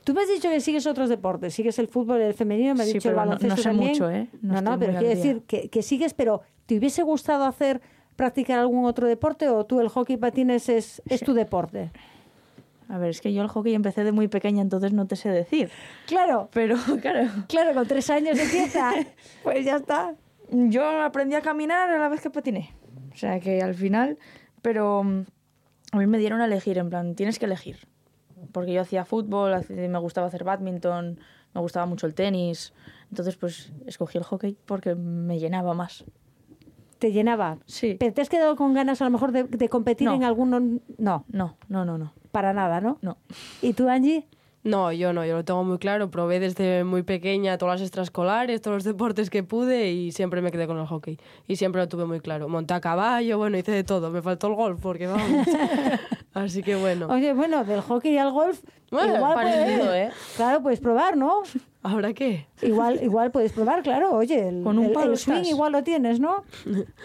[0.04, 2.88] Tú me has dicho que sigues otros deportes, sigues el fútbol, el femenino, me has
[2.90, 3.92] Sí, dicho el pero no- no baloncesto sé también.
[3.92, 4.28] mucho, ¿eh?
[4.42, 7.82] No No, no, pero quiero decir que, que sigues, pero ¿te hubiese gustado hacer,
[8.16, 11.92] practicar algún otro deporte o tú el hockey patines es, es tu deporte?
[12.90, 15.30] A ver, es que yo el hockey empecé de muy pequeña, entonces no te sé
[15.30, 15.70] decir.
[16.08, 18.94] Claro, Pero, claro, claro, con tres años empieza,
[19.44, 20.16] pues ya está.
[20.50, 22.74] yo aprendí a caminar a la vez que patiné.
[23.14, 24.18] O sea que al final,
[24.62, 25.26] pero mm,
[25.92, 27.78] a mí me dieron a elegir, en plan, tienes que elegir.
[28.52, 31.20] Porque yo hacía fútbol, me gustaba hacer badminton,
[31.54, 32.74] me gustaba mucho el tenis.
[33.10, 36.04] Entonces, pues escogí el hockey porque me llenaba más.
[37.00, 37.58] Te llenaba.
[37.66, 37.96] Sí.
[38.00, 40.16] ¿Pero te has quedado con ganas a lo mejor de, de competir No.
[40.16, 40.60] en alguno?
[40.98, 42.14] No, No, no, no, no.
[42.32, 42.98] para nada, ¿no?
[43.02, 43.18] No.
[43.62, 44.28] ¿Y tú, Angie?
[44.64, 46.10] No, yo no, yo lo tengo muy claro.
[46.12, 50.52] Probé desde muy pequeña todas las extraescolares, todos los deportes que pude y siempre me
[50.52, 51.18] quedé con el hockey.
[51.48, 52.50] Y siempre lo tuve muy claro.
[52.50, 54.10] Monté a caballo, bueno, hice de todo.
[54.12, 55.48] Me faltó el golf porque vamos.
[56.34, 57.08] Así que bueno.
[57.10, 58.62] Oye, bueno, del hockey al golf,
[58.92, 60.16] Bueno, igual parecido, puedes- ¿eh?
[60.36, 61.42] Claro, puedes probar, ¿no?
[61.82, 62.48] ¿Ahora qué?
[62.62, 64.12] Igual, igual puedes probar, claro.
[64.12, 66.44] Oye, el, Con un el- el swing igual lo tienes, ¿no?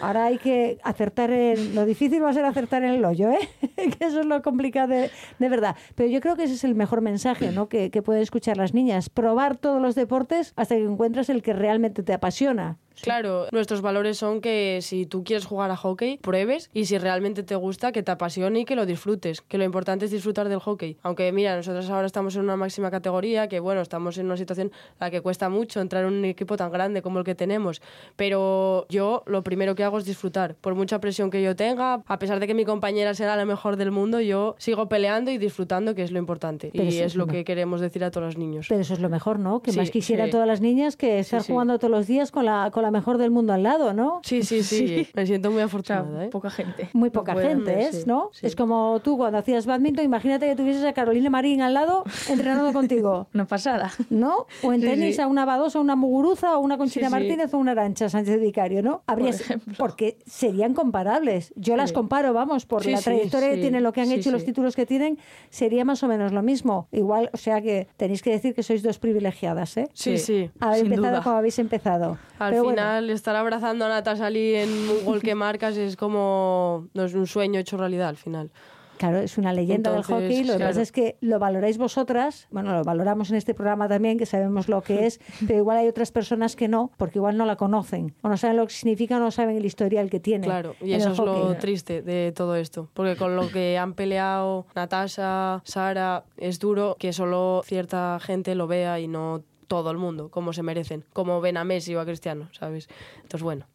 [0.01, 1.73] Ahora hay que acertar en...
[1.73, 3.49] Lo difícil va a ser acertar en el hoyo, ¿eh?
[3.97, 5.09] que eso es lo complicado de,
[5.39, 5.75] de verdad.
[5.95, 7.69] Pero yo creo que ese es el mejor mensaje, ¿no?
[7.69, 9.09] Que, que pueden escuchar las niñas.
[9.09, 12.77] Probar todos los deportes hasta que encuentres el que realmente te apasiona.
[13.01, 17.43] Claro, nuestros valores son que si tú quieres jugar a hockey, pruebes y si realmente
[17.43, 19.41] te gusta, que te apasione y que lo disfrutes.
[19.41, 20.97] Que lo importante es disfrutar del hockey.
[21.03, 24.67] Aunque mira, nosotros ahora estamos en una máxima categoría, que bueno, estamos en una situación
[24.67, 27.81] en la que cuesta mucho entrar en un equipo tan grande como el que tenemos.
[28.15, 30.55] Pero yo lo primero que hago es disfrutar.
[30.55, 33.75] Por mucha presión que yo tenga, a pesar de que mi compañera será la mejor
[33.75, 36.69] del mundo, yo sigo peleando y disfrutando, que es lo importante.
[36.73, 38.67] Pero y es lo que queremos decir a todos los niños.
[38.69, 39.61] Pero eso es lo mejor, ¿no?
[39.61, 40.31] Que Sí, más quisieran sí.
[40.31, 43.31] todas las niñas que estar jugando todos los días con la, con la mejor del
[43.31, 44.21] mundo al lado, ¿no?
[44.23, 45.07] Sí, sí, sí.
[45.15, 46.25] Me siento muy afortunada.
[46.25, 46.29] ¿eh?
[46.29, 46.89] poca gente.
[46.93, 48.01] Muy poca gente, ¿es?
[48.01, 48.29] sí, ¿no?
[48.31, 48.45] sí.
[48.45, 52.71] Es como tú cuando hacías badminton, imagínate que tuvieses a Carolina Marín al lado entrenando
[52.73, 53.27] contigo.
[53.33, 53.91] Una pasada.
[54.09, 54.45] ¿No?
[54.61, 57.09] O en tenis a una Badosa, una Muguruza, o una Conchita.
[57.09, 59.03] Martínez o una Arancha Sánchez Vicario, ¿no?
[59.07, 59.73] Habría, ejemplo.
[59.77, 61.53] porque serían comparables.
[61.55, 64.45] Yo las comparo, vamos, por la trayectoria que tienen, lo que han hecho y los
[64.45, 65.17] títulos que tienen,
[65.49, 66.87] sería más o menos lo mismo.
[66.91, 69.89] Igual, o sea que tenéis que decir que sois dos privilegiadas, ¿eh?
[69.93, 70.49] Sí, sí.
[70.59, 71.23] Haber sin empezado duda.
[71.23, 72.17] como habéis empezado.
[72.39, 76.87] Al Pero final, estar abrazando a Nata Salí en un gol que marcas es como.
[76.93, 78.51] No es un sueño hecho realidad al final.
[78.97, 80.43] Claro, es una leyenda Entonces, del hockey.
[80.43, 80.69] Lo que claro.
[80.69, 84.69] pasa es que lo valoráis vosotras, bueno, lo valoramos en este programa también, que sabemos
[84.69, 88.13] lo que es, pero igual hay otras personas que no, porque igual no la conocen,
[88.21, 90.45] o no saben lo que significa, o no saben el historial que tiene.
[90.45, 92.89] Claro, y eso es lo triste de todo esto.
[92.93, 98.67] Porque con lo que han peleado Natasha, Sara, es duro que solo cierta gente lo
[98.67, 101.05] vea y no todo el mundo, como se merecen.
[101.13, 102.87] Como ven a Messi o a Cristiano, ¿sabes?
[103.17, 103.65] Entonces, bueno.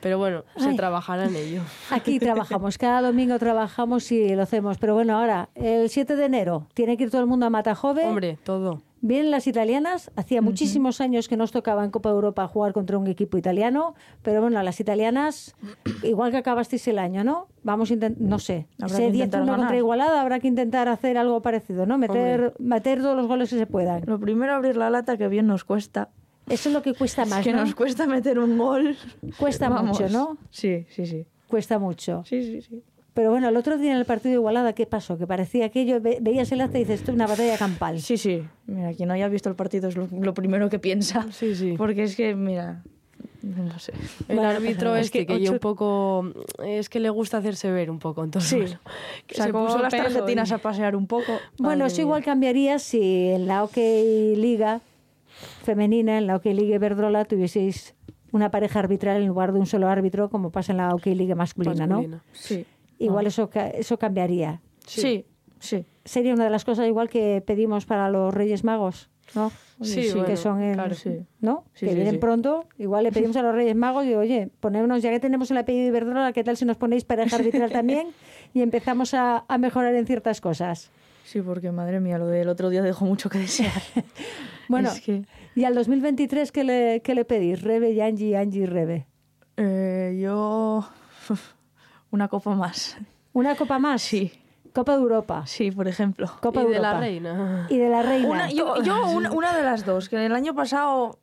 [0.00, 0.76] Pero bueno, se Ay.
[0.76, 1.62] trabajará en ello.
[1.90, 4.78] Aquí trabajamos, cada domingo trabajamos y lo hacemos.
[4.78, 8.04] Pero bueno, ahora, el 7 de enero, tiene que ir todo el mundo a Matajove.
[8.04, 8.82] Hombre, todo.
[9.04, 10.12] Vienen las italianas.
[10.14, 13.96] Hacía muchísimos años que nos tocaba en Copa Europa jugar contra un equipo italiano.
[14.22, 15.56] Pero bueno, las italianas,
[16.04, 17.48] igual que acabasteis el año, ¿no?
[17.64, 19.76] Vamos a intentar, no sé, Habrá ese que 10 intentar contra.
[19.76, 21.98] Igualada habrá que intentar hacer algo parecido, ¿no?
[21.98, 24.04] Meter, meter todos los goles que se puedan.
[24.06, 26.10] Lo primero, abrir la lata, que bien nos cuesta.
[26.48, 27.62] Eso es lo que cuesta más, es que ¿no?
[27.62, 28.96] nos cuesta meter un gol.
[29.36, 30.00] Cuesta Vamos.
[30.00, 30.38] mucho, ¿no?
[30.50, 31.26] Sí, sí, sí.
[31.48, 32.22] Cuesta mucho.
[32.24, 32.82] Sí, sí, sí.
[33.14, 35.18] Pero bueno, el otro día en el partido de Igualada, ¿qué pasó?
[35.18, 38.00] Que parecía aquello, ve- veías el acta y dices, esto es una batalla campal.
[38.00, 38.42] Sí, sí.
[38.66, 41.26] Mira, quien no haya visto el partido es lo, lo primero que piensa.
[41.30, 41.74] Sí, sí.
[41.76, 42.82] Porque es que, mira,
[43.42, 43.92] no sé.
[44.28, 46.32] El Bueno, árbitro es que que, yo ocho- un poco
[46.64, 48.56] es que le gusta hacerse ver un poco, entonces Sí.
[48.56, 48.78] bueno,
[49.26, 51.32] que se puso las tarjetinas y- a pasear un poco.
[51.58, 52.02] Bueno, eso mía.
[52.04, 54.80] igual cambiaría si en la OK Liga
[55.64, 57.94] femenina, en la OK Liga Iberdrola, tuvieseis
[58.32, 61.34] una pareja arbitral en lugar de un solo árbitro, como pasa en la OK Liga
[61.34, 61.96] masculina, ¿no?
[61.96, 62.22] masculina.
[62.32, 62.64] Sí.
[63.04, 64.60] Igual eso, ca- eso cambiaría.
[64.86, 65.24] Sí,
[65.58, 65.84] sí.
[66.04, 69.50] Sería una de las cosas igual que pedimos para los Reyes Magos, ¿no?
[69.80, 70.94] Sí, que bueno, son en, claro.
[70.94, 71.24] Sí.
[71.40, 71.64] ¿no?
[71.74, 72.18] Sí, que sí, vienen sí.
[72.18, 72.66] pronto.
[72.78, 75.82] Igual le pedimos a los Reyes Magos y oye, ponémonos, ya que tenemos el apellido
[75.84, 78.08] de Iberdrola, ¿qué tal si nos ponéis pareja arbitral también?
[78.54, 80.90] Y empezamos a, a mejorar en ciertas cosas.
[81.24, 83.72] Sí, porque madre mía, lo del otro día dejó mucho que desear.
[84.68, 87.60] Bueno, Es que- y al 2023, ¿qué le, qué le pedís?
[87.62, 89.06] Rebe y Angie, Angie y Rebe.
[89.58, 90.88] Eh, yo.
[92.12, 92.96] Una copa más.
[93.32, 94.02] ¿Una copa más?
[94.02, 94.30] Sí,
[94.72, 95.42] Copa de Europa.
[95.46, 96.30] sí, por ejemplo.
[96.40, 97.00] Copa y de de la Europa.
[97.00, 97.66] reina.
[97.68, 98.28] Y de la reina.
[98.28, 101.18] Una, yo, yo una, una de las dos, que el año pasado.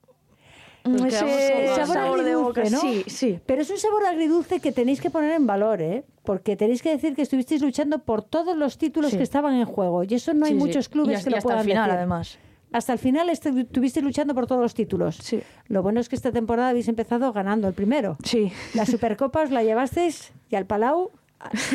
[0.85, 2.79] Nos mm, ese sabor agridulce, boca, ¿no?
[2.79, 3.39] sí, sí.
[3.45, 6.03] Pero es un sabor agridulce que tenéis que poner en valor, ¿eh?
[6.23, 9.17] Porque tenéis que decir que estuvisteis luchando por todos los títulos Sí.
[9.17, 10.03] que estaban en juego.
[10.03, 11.97] Y eso no hay Sí, muchos clubes que y lo hasta puedan final, decir.
[11.97, 12.39] además.
[12.71, 15.17] Hasta el final estu- estuviste luchando por todos los títulos.
[15.17, 15.41] Sí.
[15.67, 18.17] Lo bueno es que esta temporada habéis empezado ganando el primero.
[18.23, 18.51] Sí.
[18.75, 21.09] La Supercopa os la llevasteis y al Palau,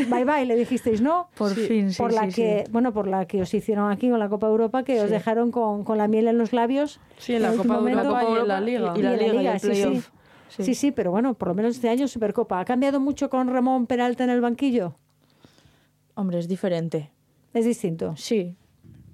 [0.08, 1.28] bye bye, le dijisteis no.
[1.36, 1.98] Por fin, sí.
[2.00, 2.70] por la sí, que, sí.
[2.72, 5.82] bueno, por la que os hicieron aquí con la Copa Europa, que os dejaron con,
[5.82, 7.00] con la miel en los labios.
[7.18, 7.80] Sí, en la Copa Europa
[8.12, 8.36] momento.
[8.36, 8.94] y en la Liga.
[8.96, 9.66] y la en Liga y el sí, sí.
[9.82, 10.08] playoff.
[10.48, 10.62] Sí.
[10.62, 10.74] Sí.
[10.76, 12.60] sí, pero bueno, por lo menos este año Supercopa.
[12.60, 14.94] ¿Ha cambiado mucho con Ramón Peralta en el banquillo?
[16.14, 17.10] Hombre, es diferente.
[17.52, 18.14] Es distinto.
[18.16, 18.54] Sí.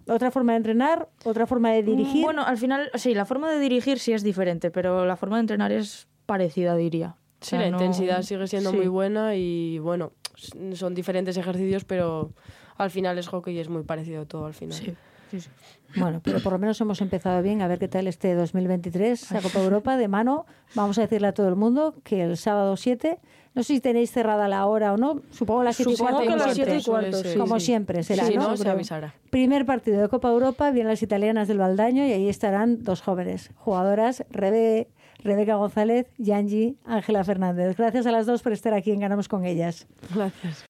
[0.07, 2.21] Otra forma de entrenar, otra forma de dirigir.
[2.23, 5.37] Mm, Bueno, al final, sí, la forma de dirigir sí es diferente, pero la forma
[5.37, 7.17] de entrenar es parecida, diría.
[7.41, 8.77] O Sí, sea, la no- intensidad sigue siendo sí.
[8.77, 10.13] muy buena y bueno,
[10.75, 12.33] son diferentes ejercicios, pero
[12.77, 14.77] al final es hockey y es muy parecido todo al final.
[14.79, 14.95] Sí,
[15.31, 15.51] sí, sí.
[15.97, 17.63] Bueno, pero por lo menos hemos empezado bien.
[17.63, 20.47] A ver qué tal este 2023, la Copa Europa de mano.
[20.75, 23.19] Vamos a decirle a todo el mundo que el sábado 7,
[23.55, 26.27] no sé si tenéis cerrada la hora o no, supongo las 7 y Supongo cuarto.
[26.31, 27.33] que como las siete y cuarto, Suele ser.
[27.33, 27.67] sí, Como sí.
[27.67, 28.49] siempre será, ¿no?
[28.51, 29.15] no, se avisará.
[29.31, 33.51] Primer partido de Copa Europa, vienen las italianas del Baldaño y ahí estarán dos jóvenes
[33.57, 34.89] jugadoras, Rebe,
[35.23, 37.77] Rebeca González y Angie Ángela Fernández.
[37.77, 39.87] Gracias a las dos por estar aquí en Ganamos con ellas.
[40.15, 40.70] Gracias.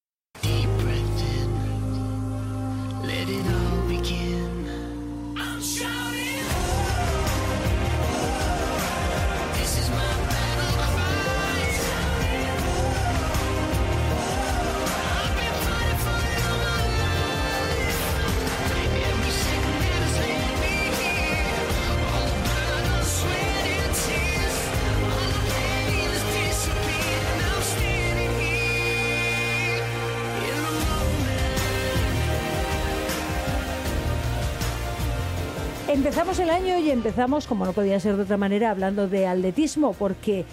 [36.92, 40.44] Empezamos, como no podía ser de otra manera, hablando de atletismo, porque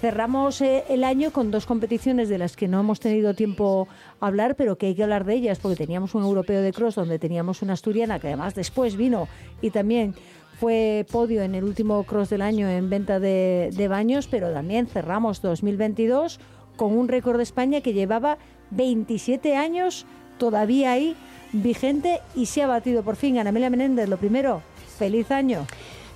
[0.00, 3.88] cerramos eh, el año con dos competiciones de las que no hemos tenido tiempo
[4.20, 6.94] a hablar, pero que hay que hablar de ellas, porque teníamos un europeo de cross
[6.96, 9.28] donde teníamos una asturiana que además después vino
[9.60, 10.14] y también
[10.58, 15.42] fue podio en el último cross del año en venta de, baños, pero también cerramos
[15.42, 16.40] 2022
[16.76, 18.38] con un récord de España que llevaba
[18.70, 20.06] 27 años
[20.38, 21.16] todavía ahí
[21.52, 23.38] vigente y se ha batido por fin.
[23.38, 25.66] Ana Menéndez, lo primero, feliz año.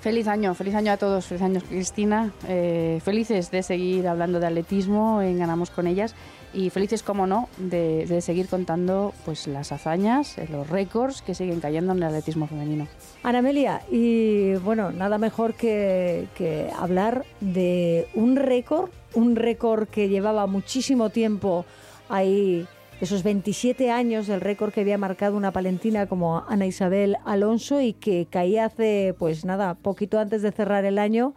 [0.01, 2.31] Feliz año, feliz año a todos, feliz año Cristina.
[2.47, 6.15] Eh, felices de seguir hablando de atletismo en Ganamos con ellas
[6.55, 11.35] y felices, como no, de, de seguir contando pues las hazañas, eh, los récords que
[11.35, 12.87] siguen cayendo en el atletismo femenino.
[13.23, 20.09] Ana Amelia, y bueno, nada mejor que, que hablar de un récord, un récord que
[20.09, 21.67] llevaba muchísimo tiempo
[22.09, 22.67] ahí,
[23.01, 27.93] esos 27 años del récord que había marcado una palentina como Ana Isabel Alonso y
[27.93, 31.35] que caía hace, pues nada, poquito antes de cerrar el año,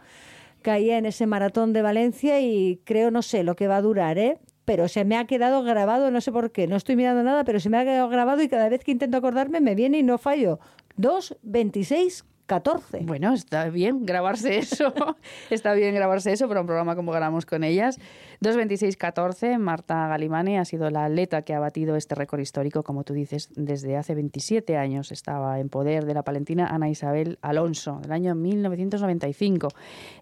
[0.62, 4.18] caía en ese maratón de Valencia y creo, no sé lo que va a durar,
[4.18, 4.38] ¿eh?
[4.64, 7.60] Pero se me ha quedado grabado, no sé por qué, no estoy mirando nada, pero
[7.60, 10.16] se me ha quedado grabado y cada vez que intento acordarme me viene y no
[10.16, 10.60] fallo.
[10.96, 13.02] 2, 26, 14.
[13.04, 14.92] Bueno, está bien grabarse eso.
[15.50, 18.00] está bien grabarse eso para un programa como ganamos con ellas.
[18.42, 23.12] 2.26.14, Marta Galimani ha sido la atleta que ha batido este récord histórico, como tú
[23.12, 25.12] dices, desde hace 27 años.
[25.12, 29.68] Estaba en poder de la palentina Ana Isabel Alonso, del año 1995.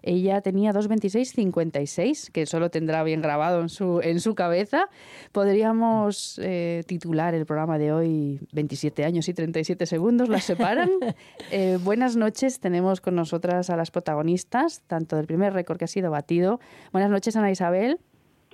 [0.01, 4.89] Ella tenía 2.26.56, que solo tendrá bien grabado en su, en su cabeza.
[5.31, 10.89] Podríamos eh, titular el programa de hoy 27 años y 37 segundos, las separan.
[11.51, 15.87] Eh, buenas noches, tenemos con nosotras a las protagonistas, tanto del primer récord que ha
[15.87, 16.59] sido batido.
[16.91, 17.99] Buenas noches, Ana Isabel.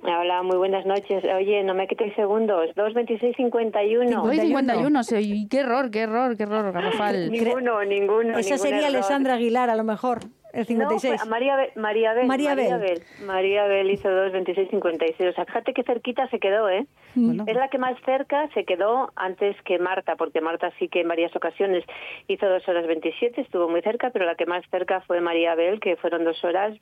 [0.04, 1.24] Hola, muy buenas noches.
[1.24, 2.70] Oye, no me quitéis segundos.
[2.76, 4.12] 2.26.51.
[4.12, 7.32] 2.51, sí, qué error, qué error, qué error, garrafal.
[7.32, 8.38] Ninguno, ninguno.
[8.38, 8.90] Esa ningún sería error.
[8.90, 10.20] Alessandra Aguilar, a lo mejor,
[10.54, 11.22] el No, 56.
[11.22, 12.28] fue María, Be- María Bel.
[12.28, 12.80] María Bel.
[12.80, 13.02] Bel.
[13.26, 15.30] María Bel hizo 2.26.56.
[15.30, 16.86] O sea, fíjate qué cerquita se quedó, ¿eh?
[17.16, 17.46] Bueno.
[17.48, 21.08] Es la que más cerca se quedó antes que Marta, porque Marta sí que en
[21.08, 21.84] varias ocasiones
[22.28, 25.80] hizo 2 horas 27, estuvo muy cerca, pero la que más cerca fue María Bel,
[25.80, 26.78] que fueron 2 horas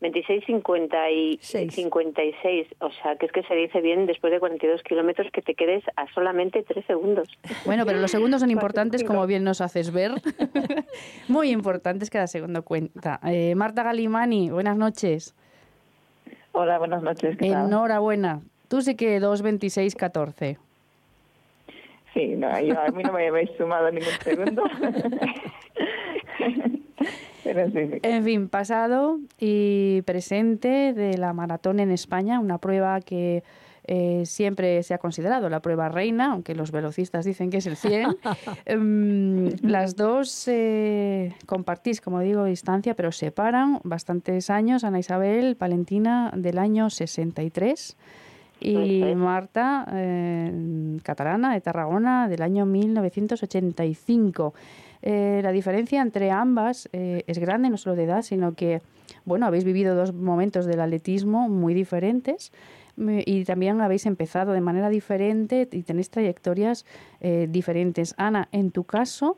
[0.00, 1.74] 26 50 y Seis.
[1.74, 2.68] 56.
[2.80, 5.82] O sea, que es que se dice bien después de 42 kilómetros que te quedes
[5.96, 7.28] a solamente 3 segundos.
[7.64, 10.12] Bueno, pero los segundos son importantes, como bien nos haces ver.
[11.28, 13.18] Muy importantes, cada segundo cuenta.
[13.24, 15.34] Eh, Marta Galimani, buenas noches.
[16.52, 17.36] Hola, buenas noches.
[17.36, 17.66] ¿qué tal?
[17.66, 18.40] Enhorabuena.
[18.68, 20.58] Tú sí que 2.26.14.
[22.14, 24.62] Sí, no, yo, a mí no me habéis sumado ningún segundo.
[28.02, 33.42] En fin, pasado y presente de la maratón en España, una prueba que
[33.90, 37.76] eh, siempre se ha considerado la prueba reina, aunque los velocistas dicen que es el
[37.76, 38.18] 100.
[38.66, 44.84] Em, las dos eh, compartís, como digo, distancia, pero separan bastantes años.
[44.84, 47.96] Ana Isabel Valentina del año 63
[48.60, 49.14] y.
[49.16, 54.52] Marta, eh, catalana de Tarragona, del año 1985.
[55.02, 58.80] Eh, la diferencia entre ambas eh, es grande, no solo de edad, sino que,
[59.24, 62.52] bueno, habéis vivido dos momentos del atletismo muy diferentes
[62.96, 66.84] me- y también habéis empezado de manera diferente y tenéis trayectorias
[67.20, 68.14] eh, diferentes.
[68.18, 69.36] Ana, en tu caso,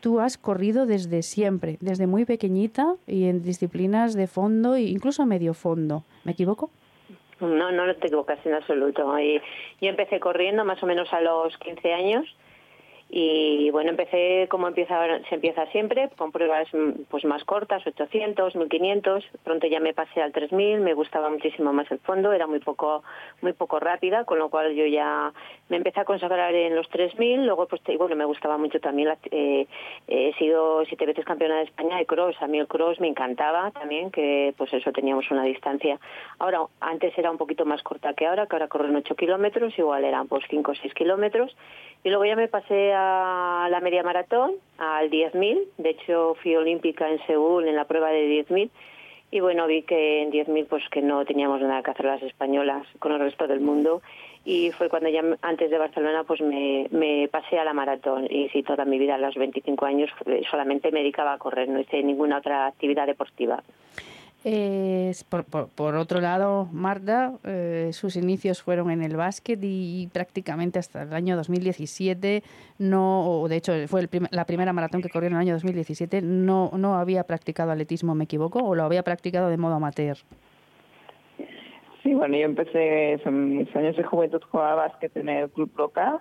[0.00, 5.24] tú has corrido desde siempre, desde muy pequeñita y en disciplinas de fondo e incluso
[5.26, 6.04] medio fondo.
[6.24, 6.70] ¿Me equivoco?
[7.40, 9.16] No, no te equivocas en absoluto.
[9.18, 12.26] Yo empecé corriendo más o menos a los 15 años
[13.10, 18.54] y bueno, empecé como empieza se empieza siempre, con pruebas mm, pues más cortas, 800,
[18.54, 19.24] 1500.
[19.44, 23.02] Pronto ya me pasé al 3000, me gustaba muchísimo más el fondo, era muy poco
[23.40, 25.32] muy poco rápida, con lo cual yo ya
[25.70, 27.46] me empecé a consagrar en los 3000.
[27.46, 29.08] Luego, pues te- bueno, me gustaba mucho también.
[29.08, 29.66] la- eh,
[30.06, 32.36] he sido siete veces campeona de España de cross.
[32.42, 35.98] A mí el cross me encantaba también, que pues eso teníamos una distancia.
[36.38, 40.04] Ahora, antes era un poquito más corta que ahora, que ahora corren 8 kilómetros, igual
[40.04, 41.56] eran pues 5 o 6 kilómetros.
[42.04, 42.97] Y luego ya me pasé a
[43.70, 45.58] la media maratón, al 10.000.
[45.78, 48.70] De hecho, fui olímpica en Seúl en la prueba de 10.000.
[49.30, 52.86] Y bueno, vi que en 10.000 pues que no teníamos nada que hacer las españolas
[52.98, 54.00] con el resto del mundo.
[54.44, 58.26] Y fue cuando ya antes de Barcelona pues me, me pasé a la maratón.
[58.30, 60.10] Y sí, toda mi vida, a los 25 años,
[60.50, 63.62] solamente me dedicaba a correr, no hice ninguna otra actividad deportiva.
[64.50, 70.08] Eh, por, por- por otro lado, Marta, eh, sus inicios fueron en el básquet y,
[70.10, 72.42] prácticamente hasta el año 2017,
[72.78, 75.52] no, o de hecho fue el prim- la primera maratón que corrió en el año
[75.52, 78.60] 2017, no, no había practicado atletismo, ¿me equivoco?
[78.60, 80.16] ¿O lo había practicado de modo amateur?
[82.02, 86.20] Sí, bueno, yo empecé en mis años de juventud jugaba básquet en el club local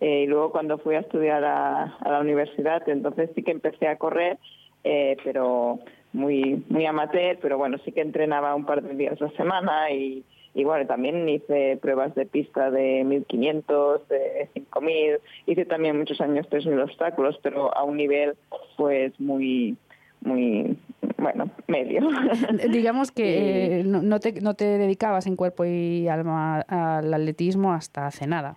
[0.00, 3.86] eh, y luego cuando fui a estudiar a, a la universidad, entonces sí que empecé
[3.86, 4.36] a correr,
[4.82, 5.78] eh, pero
[6.12, 9.90] muy muy amateur, pero bueno, sí que entrenaba un par de días a la semana
[9.90, 16.20] y, y bueno, también hice pruebas de pista de 1500, de 5000, hice también muchos
[16.20, 18.34] años 3000 obstáculos, pero a un nivel
[18.76, 19.76] pues muy
[20.20, 20.76] muy
[21.16, 22.00] bueno, medio.
[22.70, 27.72] Digamos que eh, no, no te, no te dedicabas en cuerpo y alma al atletismo
[27.72, 28.56] hasta hace nada.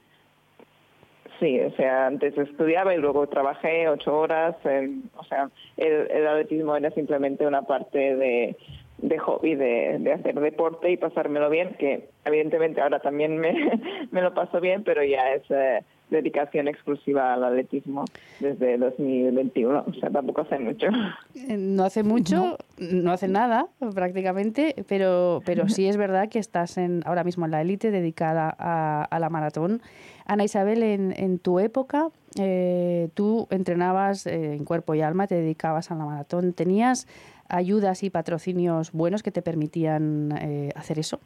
[1.41, 4.55] Sí, o sea, antes estudiaba y luego trabajé ocho horas.
[4.63, 8.55] en- o sea, el, el atletismo era simplemente una parte de,
[8.99, 13.53] de hobby, de, de hacer deporte y pasármelo bien, que evidentemente ahora también me,
[14.11, 18.05] me lo paso bien, pero ya es eh, dedicación exclusiva al atletismo
[18.39, 19.85] desde 2021.
[19.87, 20.87] O sea, tampoco hace mucho.
[21.33, 26.77] Eh, No hace mucho, no, hace nada prácticamente, pero, pero sí es verdad que estás
[26.77, 29.81] en, ahora mismo en la élite dedicada a, a la maratón.
[30.25, 35.35] Ana Isabel, en, en tu época, eh, tú entrenabas eh, en cuerpo y alma, te
[35.35, 36.53] dedicabas a la maratón.
[36.53, 37.07] ¿Tenías
[37.49, 41.19] ayudas y patrocinios buenos que te permitían eh, hacer eso?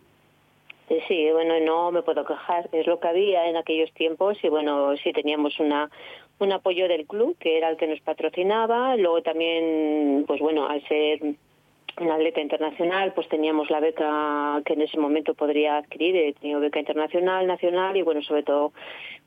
[0.88, 4.96] Sí, bueno, no me puedo quejar, es lo que había en aquellos tiempos y bueno,
[4.98, 5.90] sí teníamos una,
[6.38, 8.96] un apoyo del club, que era el que nos patrocinaba.
[8.96, 11.22] Luego también, pues bueno, al ser
[12.00, 16.16] un atleta internacional, pues teníamos la beca que en ese momento podría adquirir.
[16.16, 18.72] He tenido beca internacional, nacional y bueno, sobre todo,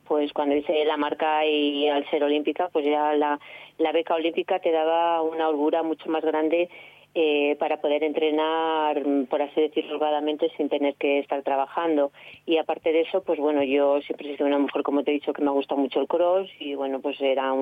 [0.06, 3.40] pues cuando hice la marca y al ser olímpica, pues ya la,
[3.78, 6.68] la beca olímpica te daba una holgura mucho más grande
[7.14, 12.12] eh, para poder entrenar, mm, por así decirlo, holgadamente sin tener que estar trabajando.
[12.46, 15.14] Y aparte de eso, pues bueno, yo siempre he sido una mujer, como te he
[15.14, 17.52] dicho, que me gusta mucho el cross y bueno, pues era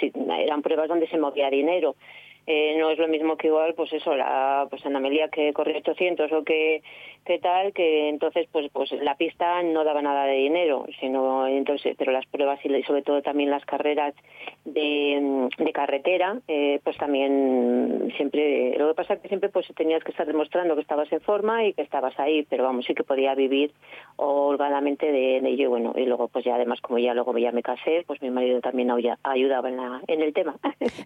[0.00, 1.96] sí, eran pruebas donde se movía dinero.
[2.46, 5.78] Eh, no es lo mismo que igual, pues eso, la, pues Ana Amelia que corrió
[5.78, 6.82] 800 o que,
[7.24, 11.96] que tal, que entonces pues pues la pista no daba nada de dinero, sino entonces,
[11.96, 14.14] pero las pruebas y sobre todo también las carreras
[14.64, 20.04] de, de carretera, eh, pues también siempre, lo que pasa es que siempre pues tenías
[20.04, 23.04] que estar demostrando que estabas en forma y que estabas ahí, pero vamos, sí que
[23.04, 23.72] podía vivir
[24.16, 27.52] holgadamente de, de ello, y bueno, y luego pues ya además como ya luego ya
[27.52, 28.90] me casé, pues mi marido también
[29.22, 30.56] ayudaba en, la, en el tema.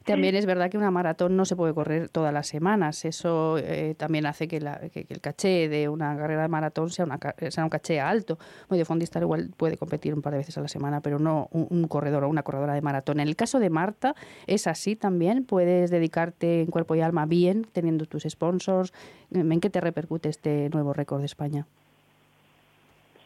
[0.04, 3.04] También es verdad que una maratón no se puede correr todas las semanas.
[3.04, 6.90] Eso eh, también hace que, la- que- que el caché de una carrera de maratón
[6.90, 8.38] sea, una, ca- sea un caché alto.
[8.68, 11.48] Muy de fondista igual puede competir un par de veces a la semana, pero no
[11.52, 13.20] un, un corredor o una corredora de maratón.
[13.20, 14.14] En el caso de Marta,
[14.46, 15.44] es así también.
[15.44, 18.92] Puedes dedicarte en cuerpo y alma bien, teniendo tus sponsors.
[19.32, 21.66] ¿En qué te repercute este nuevo récord de España?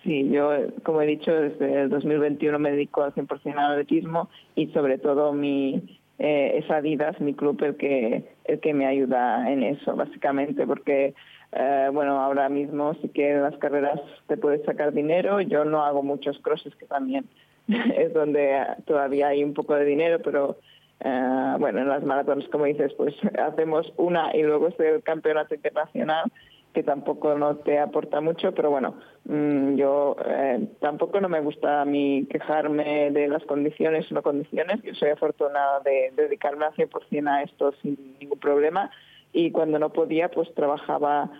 [0.03, 4.29] Sí, yo, eh, como he dicho, desde el 2021 me dedico al 100% al atletismo
[4.57, 9.51] y sobre todo mi eh, es Adidas, mi club, el que, el que me ayuda
[9.51, 11.15] en eso, básicamente, porque,
[11.53, 15.85] eh, bueno, ahora mismo sí que en las carreras te puedes sacar dinero, yo no
[15.85, 17.27] hago muchos crosses, que también
[17.97, 20.59] es donde todavía hay un poco de dinero, pero
[21.01, 25.55] eh, bueno, en las maratones, como dices, pues hacemos una y luego es el campeonato
[25.55, 26.31] internacional
[26.73, 28.95] que tampoco no te aporta mucho, pero bueno,
[29.25, 34.23] mm, yo eh, tampoco no me gusta a mí quejarme de las condiciones o no
[34.23, 34.83] condiciones.
[34.83, 38.91] Yo soy afortunada de, dedicarme al 100% a esto sin ningún problema
[39.33, 41.31] y cuando no podía, pues trabajaba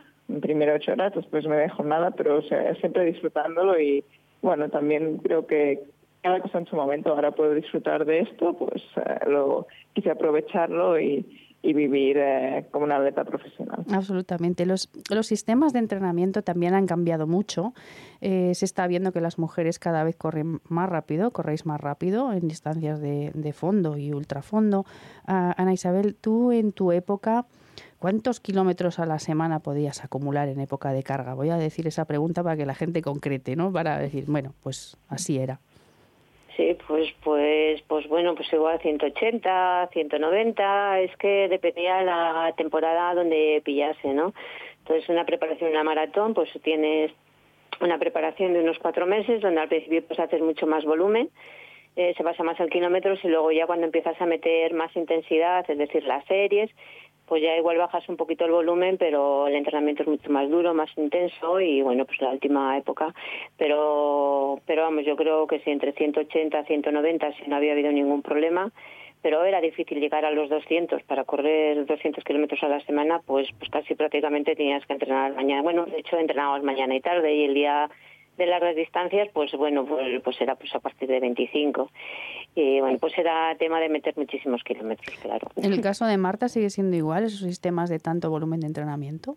[0.41, 4.05] primero ocho horas, después me dejo nada, pero o sea, siempre disfrutándolo y
[4.41, 5.83] bueno, también creo que
[6.23, 7.11] cada cosa en su momento.
[7.11, 11.27] Ahora puedo disfrutar de esto, pues eh, lo quise aprovecharlo y,
[11.63, 13.85] y vivir eh, como una atleta profesional.
[13.93, 14.67] Absolutamente.
[14.67, 17.73] Los, los sistemas de entrenamiento también han cambiado mucho.
[18.21, 22.33] Eh, se está viendo que las mujeres cada vez corren más rápido, corréis más rápido
[22.33, 24.85] en distancias de, de fondo y ultrafondo.
[25.27, 27.47] Ah, Ana Isabel, tú en tu época,
[28.01, 31.35] ¿cuántos kilómetros a la semana podías acumular en época de carga?
[31.35, 33.71] Voy a decir esa pregunta para que la gente concrete, ¿no?
[33.71, 35.61] Para decir, bueno, pues así era.
[36.57, 43.63] Sí, pues, pues, pues bueno, pues igual 180, 190, es que dependía la temporada donde
[43.65, 44.35] pillase, ¿no?
[44.81, 47.11] Entonces, una preparación, una maratón, pues tienes
[47.81, 51.31] una preparación de unos cuatro meses, donde al principio pues haces mucho más volumen,
[51.97, 55.69] eh, se basa más en kilómetros y luego ya cuando empiezas a meter más intensidad,
[55.71, 56.71] es decir, las series,
[57.33, 60.75] pues ya igual bajas un poquito el volumen, pero el entrenamiento es mucho más duro,
[60.75, 63.15] más intenso y bueno, pues la última época.
[63.57, 68.21] Pero, pero vamos, yo creo que sí, entre 180 190, si no había habido ningún
[68.21, 68.71] problema,
[69.23, 73.49] pero era difícil llegar a los 200 para correr 200 kilómetros a la semana, pues,
[73.59, 75.63] pues casi prácticamente tenías que entrenar mañana.
[75.63, 77.89] Bueno, de hecho entrenábamos mañana y tarde y el día
[78.39, 81.91] de largas distancias, pues bueno, pues, pues era pues a partir de 25.
[82.55, 85.49] Y bueno, pues era tema de meter muchísimos kilómetros, claro.
[85.57, 89.37] En el caso de Marta, ¿sigue siendo igual esos sistemas de tanto volumen de entrenamiento?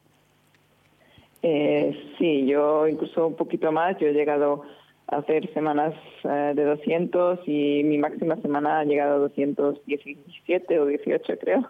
[1.47, 3.97] Eh, sí, yo incluso un poquito más.
[3.99, 4.63] Yo he llegado
[5.07, 5.93] a hacer semanas
[6.23, 11.69] eh, de 200 y mi máxima semana ha llegado a 217 o 18, creo.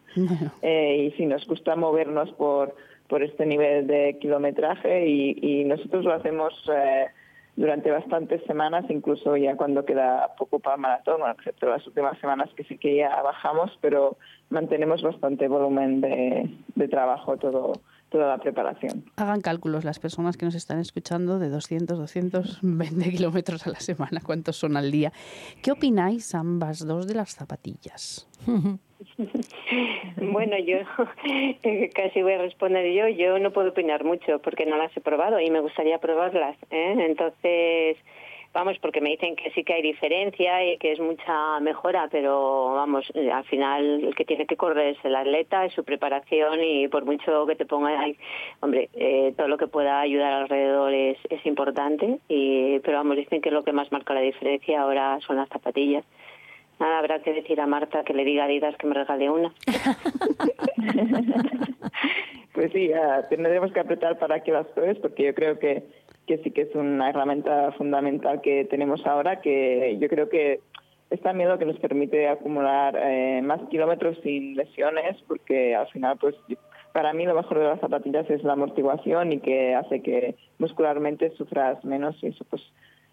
[0.61, 2.73] Eh, y sí, nos gusta movernos por,
[3.07, 7.07] por este nivel de kilometraje y, y nosotros lo hacemos eh,
[7.55, 12.19] durante bastantes semanas, incluso ya cuando queda poco para el maratón, bueno, excepto las últimas
[12.19, 14.17] semanas que sí que ya bajamos, pero
[14.49, 17.73] mantenemos bastante volumen de, de trabajo todo
[18.09, 19.03] toda la preparación.
[19.15, 24.21] hagan cálculos las personas que nos están escuchando de 200, 220 kilómetros a la semana,
[24.23, 25.11] cuántos son al día.
[25.61, 28.27] ¿Qué opináis ambas dos de las zapatillas?
[30.17, 30.77] Bueno, yo
[31.63, 33.07] eh, casi voy a responder yo.
[33.07, 36.57] Yo no puedo opinar mucho porque no las he probado y me gustaría probarlas.
[36.71, 36.95] ¿eh?
[36.99, 37.97] Entonces,
[38.53, 42.73] vamos, porque me dicen que sí que hay diferencia y que es mucha mejora, pero
[42.73, 46.63] vamos, eh, al final el que tiene que correr es el atleta, es su preparación
[46.63, 48.17] y por mucho que te ponga ahí,
[48.61, 52.19] hombre, eh, todo lo que pueda ayudar alrededor es, es importante.
[52.29, 56.05] Y, pero vamos, dicen que lo que más marca la diferencia ahora son las zapatillas.
[56.79, 59.53] Nada, habrá que decir a Marta que le diga a Adidas que me regale una.
[62.55, 62.89] Pues sí,
[63.29, 65.83] tendremos que apretar para que las pruebes porque yo creo que,
[66.25, 70.61] que sí que es una herramienta fundamental que tenemos ahora que yo creo que
[71.09, 76.17] es también lo que nos permite acumular eh, más kilómetros sin lesiones, porque al final,
[76.17, 76.35] pues
[76.93, 81.31] para mí lo mejor de las zapatillas es la amortiguación y que hace que muscularmente
[81.31, 82.61] sufras menos y eso pues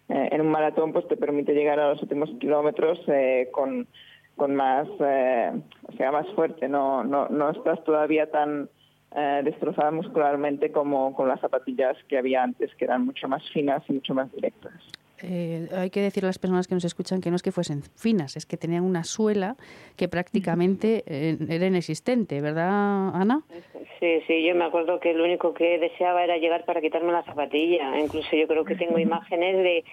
[0.09, 3.87] eh, en un maratón pues te permite llegar a los últimos kilómetros eh, con,
[4.35, 5.51] con más, eh,
[5.87, 8.69] o sea, más fuerte, no, no, no estás todavía tan
[9.15, 13.83] eh, destrozada muscularmente como con las zapatillas que había antes, que eran mucho más finas
[13.87, 14.73] y mucho más directas.
[15.25, 17.81] Eh, hay que decir a las personas que nos escuchan que no es que fuesen
[17.95, 19.55] finas, es que tenían una suela
[19.95, 23.41] que prácticamente eh, era inexistente, ¿verdad, Ana?
[24.03, 27.23] Sí, sí, yo me acuerdo que lo único que deseaba era llegar para quitarme la
[27.23, 27.97] zapatilla.
[27.97, 29.85] Incluso yo creo que tengo imágenes de,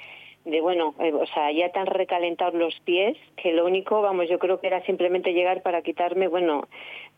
[0.46, 4.40] de bueno, eh, o sea, ya tan recalentados los pies que lo único, vamos, yo
[4.40, 6.66] creo que era simplemente llegar para quitarme, bueno,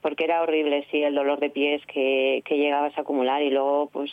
[0.03, 3.89] porque era horrible, sí, el dolor de pies que, que llegabas a acumular y luego,
[3.91, 4.13] pues,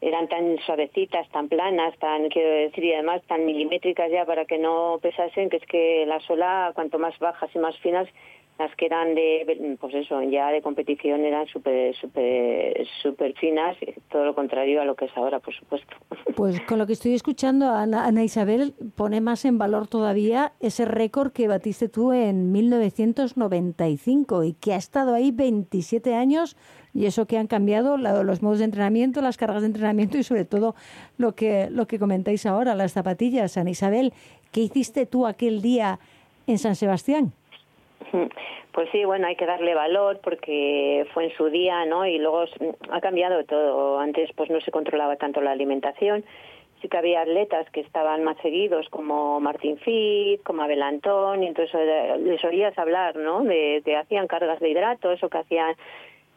[0.00, 4.58] eran tan suavecitas, tan planas, tan, quiero decir, y además tan milimétricas ya para que
[4.58, 8.08] no pesasen, que es que la sola, cuanto más bajas y más finas,
[8.58, 13.76] las que eran de, pues eso, ya de competición eran súper, súper, súper finas,
[14.10, 15.96] todo lo contrario a lo que es ahora, por supuesto.
[16.36, 20.84] Pues con lo que estoy escuchando, Ana, Ana Isabel pone más en valor todavía ese
[20.84, 26.56] récord que batiste tú en 1995 y que ha estado ahí 27 años
[26.94, 30.44] y eso que han cambiado los modos de entrenamiento, las cargas de entrenamiento y sobre
[30.44, 30.76] todo
[31.16, 33.56] lo que, lo que comentáis ahora, las zapatillas.
[33.56, 34.12] Ana Isabel,
[34.52, 35.98] ¿qué hiciste tú aquel día
[36.46, 37.32] en San Sebastián?
[38.72, 42.06] Pues sí, bueno, hay que darle valor porque fue en su día, ¿no?
[42.06, 42.54] Y luego s-
[42.90, 43.98] ha cambiado todo.
[43.98, 46.24] Antes pues no se controlaba tanto la alimentación.
[46.80, 51.48] Sí que había atletas que estaban más seguidos, como Martín Fit, como Abel Antón, y
[51.48, 53.42] entonces eh, les oías hablar, ¿no?
[53.42, 55.74] De que hacían cargas de hidratos o que hacían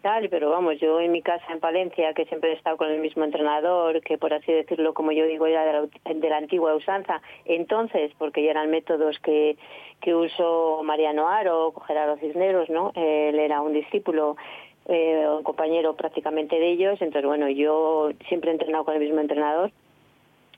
[0.01, 2.99] tal, pero vamos, yo en mi casa en Palencia, que siempre he estado con el
[2.99, 6.75] mismo entrenador, que por así decirlo, como yo digo, era de la, de la antigua
[6.75, 9.57] usanza, entonces, porque ya eran métodos que,
[10.01, 12.91] que usó Mariano Aro, Gerardo Cisneros, ¿no?
[12.95, 14.35] Él era un discípulo,
[14.87, 19.21] eh, un compañero prácticamente de ellos, entonces, bueno, yo siempre he entrenado con el mismo
[19.21, 19.71] entrenador,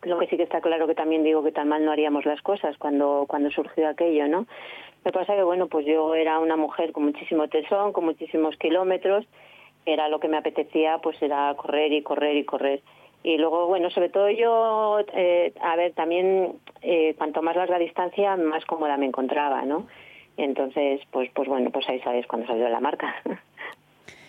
[0.04, 2.42] lo que sí que está claro que también digo que tan mal no haríamos las
[2.42, 4.46] cosas cuando, cuando surgió aquello, ¿no?
[5.04, 8.56] Lo que pasa que, bueno, pues yo era una mujer con muchísimo tesón, con muchísimos
[8.58, 9.26] kilómetros,
[9.86, 12.82] era lo que me apetecía, pues era correr y correr y correr.
[13.24, 18.36] Y luego, bueno, sobre todo yo, eh, a ver, también eh, cuanto más larga distancia,
[18.36, 19.88] más cómoda me encontraba, ¿no?
[20.38, 23.16] Entonces, pues, pues bueno, pues ahí sabes cuando salió la marca.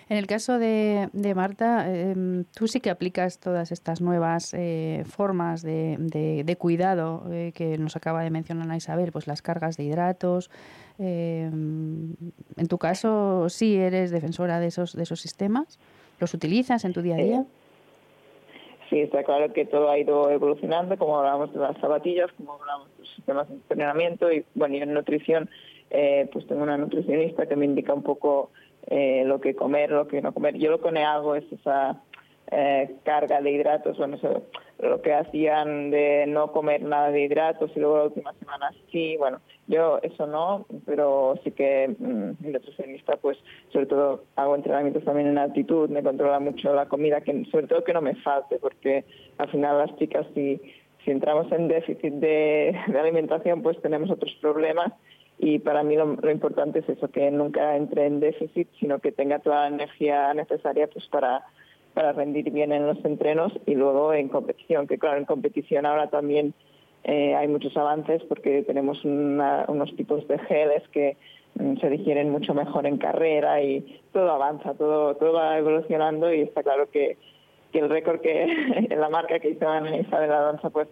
[0.08, 5.02] En el caso de, de Marta, em, tú sí que aplicas todas estas nuevas eh,
[5.06, 9.76] formas de, de- de cuidado eh, que nos acaba de mencionar Isabel, pues las cargas
[9.78, 10.50] de hidratos.
[10.98, 12.12] em,
[12.56, 15.78] en tu caso, sí eres defensora de esos, sistemas.
[16.20, 17.44] ¿Los utilizas en tu día a día?
[18.90, 22.88] Sí, está claro que todo ha ido evolucionando, como hablábamos de las zapatillas, como hablábamos
[22.96, 25.48] de los sistemas de entrenamiento y bueno, y en nutrición,
[25.90, 28.50] eh, pues tengo una nutricionista que me indica un poco
[28.86, 30.56] eh, lo que comer, lo que no comer.
[30.56, 32.02] Yo lo que no hago es esa
[32.50, 34.18] eh, carga de hidratos, bueno,
[34.78, 39.16] lo que hacían de no comer nada de hidratos y luego la última semana sí,
[39.16, 43.38] bueno, yo eso no, pero sí que mm, mi nutricionista, pues
[43.72, 47.84] sobre todo hago entrenamientos también en altitud, me controla mucho la comida, que sobre todo
[47.84, 49.04] que no me falte, porque
[49.38, 50.60] al final las chicas si,
[51.04, 54.92] si entramos en déficit de alimentación, pues tenemos otros problemas
[55.46, 59.12] y para mí lo, lo importante es eso, que nunca entre en déficit, sino que
[59.12, 61.44] tenga toda la energía necesaria pues para
[61.94, 66.08] para rendir bien en los entrenos y luego en competición, que claro, en competición ahora
[66.08, 66.52] también
[67.04, 71.16] eh, hay muchos avances porque tenemos una- unos tipos de geles que
[71.54, 76.40] mm, se digieren mucho mejor en carrera y todo avanza, todo, todo va evolucionando y
[76.40, 77.16] está claro que,
[77.70, 80.88] que el récord que la marca que hizo Ana Isabel Alonso pues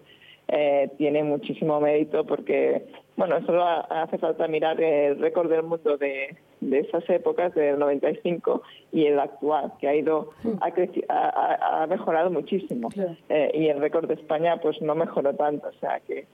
[0.48, 2.86] eh, tiene muchísimo mérito porque,
[3.17, 7.79] bueno, solo ha- hace falta mirar el récord del mundo de, de esas épocas, del
[7.79, 12.89] 95, y el actual, que ha ido, ha, creci- ha, mejorado muchísimo.
[13.29, 16.27] Eh, y el récord de España, pues no mejoró tanto, o sea que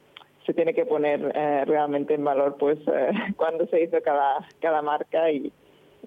[0.46, 4.80] se tiene que poner eh, realmente en valor, pues, eh, cuándo se hizo cada, cada
[4.80, 5.52] marca y,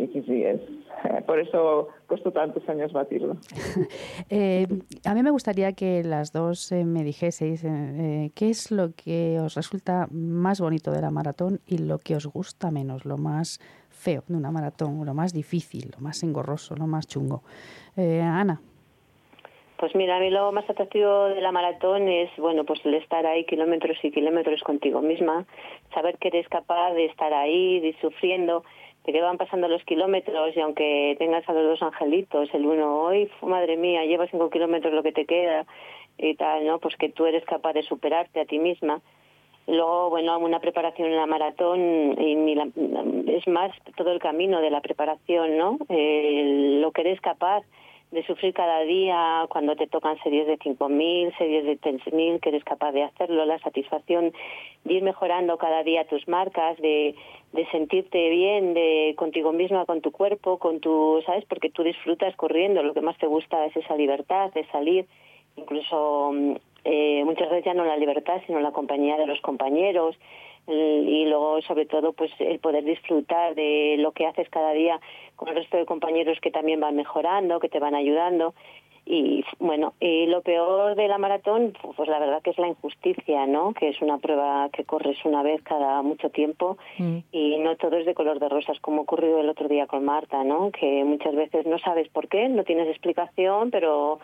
[0.01, 0.61] y sí, sí, es,
[1.05, 3.37] eh, por eso costó tantos años batirlo.
[4.29, 4.65] Eh,
[5.05, 8.93] a mí me gustaría que las dos eh, me dijeseis eh, eh, qué es lo
[8.95, 13.17] que os resulta más bonito de la maratón y lo que os gusta menos, lo
[13.17, 17.43] más feo de una maratón, lo más difícil, lo más engorroso, lo más chungo.
[17.97, 18.61] Eh, Ana.
[19.77, 23.25] Pues mira, a mí lo más atractivo de la maratón es, bueno, pues el estar
[23.25, 25.45] ahí kilómetros y kilómetros contigo misma,
[25.91, 28.63] saber que eres capaz de estar ahí, de ir sufriendo,
[29.05, 33.01] de que van pasando los kilómetros y aunque tengas a los dos angelitos, el uno,
[33.01, 35.65] hoy, madre mía, llevas cinco kilómetros lo que te queda
[36.17, 36.79] y tal, ¿no?
[36.79, 39.01] Pues que tú eres capaz de superarte a ti misma
[39.67, 41.79] luego, bueno, una preparación en la maratón,
[42.19, 42.67] y ni la-
[43.27, 45.77] es más todo el camino de la preparación, ¿no?
[45.87, 47.63] Eh, lo que eres capaz
[48.11, 52.63] de sufrir cada día cuando te tocan series de 5.000, series de 10.000, que eres
[52.65, 54.33] capaz de hacerlo, la satisfacción
[54.83, 57.15] de ir mejorando cada día tus marcas, de,
[57.53, 61.45] de sentirte bien de contigo misma, con tu cuerpo, con tu, ¿sabes?
[61.45, 65.05] Porque tú disfrutas corriendo, lo que más te gusta es esa libertad de salir,
[65.55, 70.17] incluso mm, eh, muchas veces ya no la libertad, sino la compañía de los compañeros
[70.67, 74.99] y luego sobre todo pues el poder disfrutar de lo que haces cada día
[75.35, 78.53] con el resto de compañeros que también van mejorando, que te van ayudando
[79.05, 83.47] y bueno, y lo peor de la maratón pues la verdad que es la injusticia,
[83.47, 83.73] ¿no?
[83.73, 86.77] Que es una prueba que corres una vez cada mucho tiempo
[87.31, 90.43] y no todo es de color de rosas como ocurrió el otro día con Marta,
[90.43, 90.71] ¿no?
[90.71, 94.19] Que muchas veces no sabes por qué, no tienes explicación, pero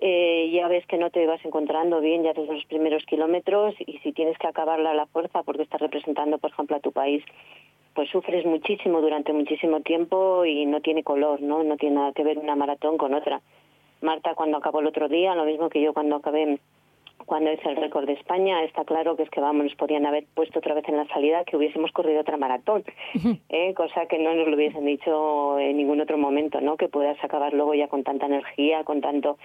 [0.00, 3.98] eh, ya ves que no te vas encontrando bien ya desde los primeros kilómetros y
[3.98, 7.24] si tienes que acabarla a la fuerza porque estás representando, por ejemplo, a tu país,
[7.94, 11.62] pues sufres muchísimo durante muchísimo tiempo y no tiene color, ¿no?
[11.62, 13.40] No tiene nada que ver una maratón con otra.
[14.00, 16.58] Marta cuando acabó el otro día, lo mismo que yo cuando acabé
[17.26, 20.26] cuando hice el récord de España, está claro que es que vamos, nos podían haber
[20.34, 22.84] puesto otra vez en la salida que hubiésemos corrido otra maratón,
[23.48, 23.72] ¿eh?
[23.74, 26.76] cosa que no nos lo hubiesen dicho en ningún otro momento, ¿no?
[26.76, 29.38] Que puedas acabar luego ya con tanta energía, con tanto,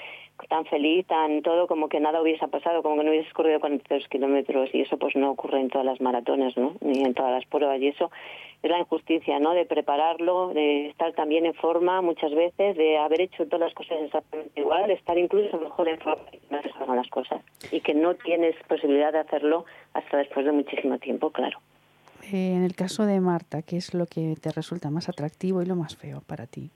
[0.47, 4.07] tan feliz, tan todo, como que nada hubiese pasado, como que no hubieses corrido 42
[4.07, 6.75] kilómetros y eso pues no ocurre en todas las maratones, ¿no?
[6.81, 8.11] Ni en todas las pruebas y eso
[8.61, 9.53] es la injusticia, ¿no?
[9.53, 13.97] De prepararlo, de estar también en forma muchas veces, de haber hecho todas las cosas
[14.01, 17.41] exactamente igual, de estar incluso mejor en forma y no te salgan las cosas.
[17.71, 21.59] Y que no tienes posibilidad de hacerlo hasta después de muchísimo tiempo, claro.
[22.31, 25.65] Eh, en el caso de Marta, ¿qué es lo que te resulta más atractivo y
[25.65, 26.69] lo más feo para ti?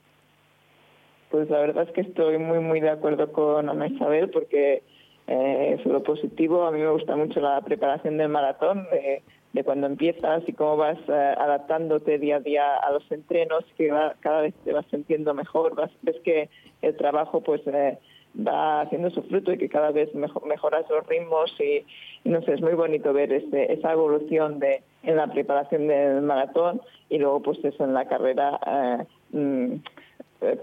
[1.33, 4.83] Pues la verdad es que estoy muy, muy de acuerdo con Ana Isabel porque
[5.25, 6.63] eh, es lo positivo.
[6.67, 10.77] A mí me gusta mucho la preparación del maratón, de, de cuando empiezas y cómo
[10.77, 15.33] vas eh, adaptándote día a día a los entrenos, que cada vez te vas sintiendo
[15.33, 16.51] mejor, vas, ves que
[16.83, 17.97] el trabajo pues eh,
[18.37, 21.83] va haciendo su fruto y que cada vez mejo- mejoras los ritmos y,
[22.23, 26.21] y no sé, es muy bonito ver ese- esa evolución de en la preparación del
[26.21, 26.79] maratón
[27.09, 28.59] y luego pues eso en la carrera.
[28.67, 29.73] eh, mm,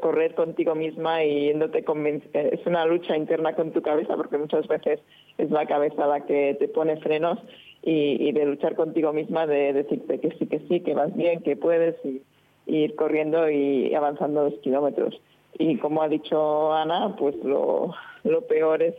[0.01, 4.39] correr contigo misma y yéndote conven- eh, es una lucha interna con tu cabeza porque
[4.39, 5.01] muchas veces
[5.39, 7.39] es la cabeza la que te pone frenos
[7.83, 11.57] y, de luchar contigo misma de decirte que sí que sí que vas bien que
[11.57, 12.23] puedes y,
[12.67, 15.21] ir corriendo y avanzando los kilómetros.
[15.59, 18.95] Y como ha dicho Ana pues lo, lo peor es,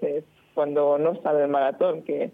[0.53, 2.31] cuando no sale el maratón que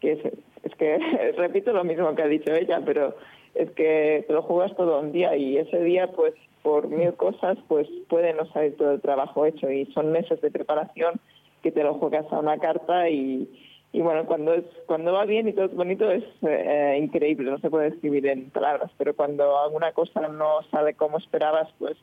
[0.00, 0.24] que es,
[0.64, 0.98] es que
[1.36, 3.14] repito lo mismo que ha dicho ella, pero
[3.54, 7.58] es que te lo juegas todo un día y ese día, pues por mil cosas,
[7.68, 11.20] pues puede no salir todo el trabajo hecho y son meses de preparación
[11.62, 13.48] que te lo juegas a una carta y,
[13.92, 17.58] y bueno, cuando es cuando va bien y todo es bonito es eh, increíble, no
[17.58, 21.96] se puede escribir en palabras, pero cuando alguna cosa no sale como esperabas, pues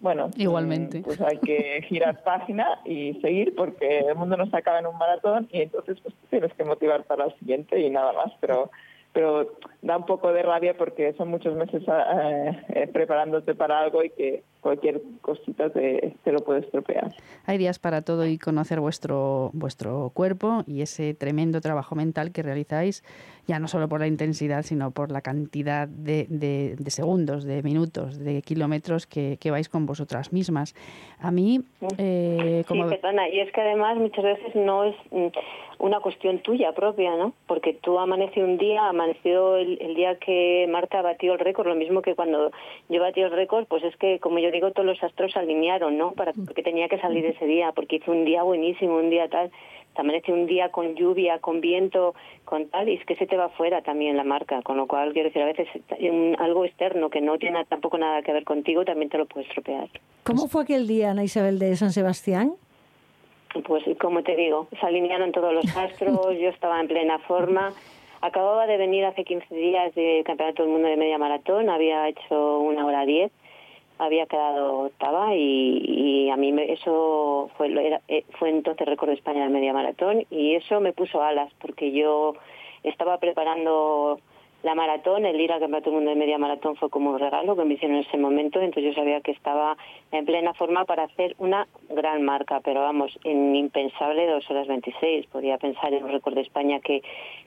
[0.00, 1.00] bueno, Igualmente.
[1.00, 4.86] mm, pues hay que girar página y seguir porque el mundo no se acaba en
[4.86, 8.70] un maratón y entonces pues tienes que motivar para el siguiente y nada más, pero
[9.16, 14.04] pero da un poco de rabia porque son muchos meses eh, eh, preparándote para algo
[14.04, 17.14] y que cualquier cosita te, te lo puede estropear.
[17.46, 22.42] Hay días para todo y conocer vuestro, vuestro cuerpo y ese tremendo trabajo mental que
[22.42, 23.04] realizáis,
[23.46, 27.62] ya no solo por la intensidad, sino por la cantidad de, de- de segundos, de
[27.62, 30.74] minutos, de kilómetros que, que vais con vosotras mismas.
[31.20, 31.60] A mí,
[31.98, 32.88] eh, como...
[32.88, 35.26] Sí, perdona, y es que además muchas veces no es mm,
[35.78, 37.34] una cuestión tuya propia, ¿no?
[37.46, 41.74] Porque tú amaneció un día, amaneció el, el día que Marta batió el récord, lo
[41.76, 42.50] mismo que cuando
[42.88, 45.96] yo batí el récord, pues es que, como yo digo, todos los astros se alinearon,
[45.96, 46.12] ¿no?
[46.12, 49.50] Para, porque tenía que salir ese día, porque hizo un día buenísimo, un día tal,
[49.94, 53.36] te amanece un día con lluvia, con viento, con tal, y es que se te
[53.36, 55.68] va fuera también la marca, con lo cual, quiero decir, a veces
[56.00, 59.46] un- algo externo que no tiene tampoco nada que ver contigo también te lo puede
[59.46, 59.88] estropear.
[60.24, 62.52] ¿Cómo fue aquel día, Ana Isabel, de San Sebastián?
[63.66, 67.72] Pues como te digo, se alinearon todos los astros, yo estaba en plena forma.
[68.20, 72.58] Acababa de venir hace 15 días del Campeonato del Mundo de Media Maratón, había hecho
[72.60, 73.30] una hora 10,
[73.98, 75.78] había quedado octava y,
[76.26, 79.72] y a mí me- eso fue, era- eh, fue entonces récord de España de Media
[79.72, 82.34] Maratón y eso me puso alas porque yo
[82.82, 84.20] estaba preparando
[84.62, 87.64] la maratón, el ir al Campeonato Mundo de Media Maratón fue como un regalo que
[87.64, 89.76] me hicieron en ese momento, entonces yo sabía que estaba
[90.12, 95.26] en plena forma para hacer una gran marca, pero vamos, en impensable 2 horas 26,
[95.26, 97.02] podía pensar en un récord de España que,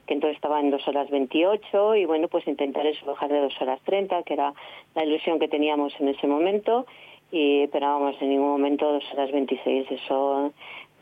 [0.05, 3.61] que entonces estaba en 2 horas 28 y bueno, pues intentar eso, bajar de 2
[3.61, 4.53] horas 30, que era
[4.95, 6.85] la ilusión que teníamos en ese momento,
[7.31, 10.53] y, pero vamos, en ningún momento 2 horas 26, eso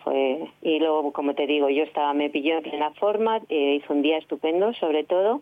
[0.03, 3.93] fue y luego como te digo yo estaba me pilló en plena forma eh, hizo
[3.93, 5.41] un día estupendo sobre todo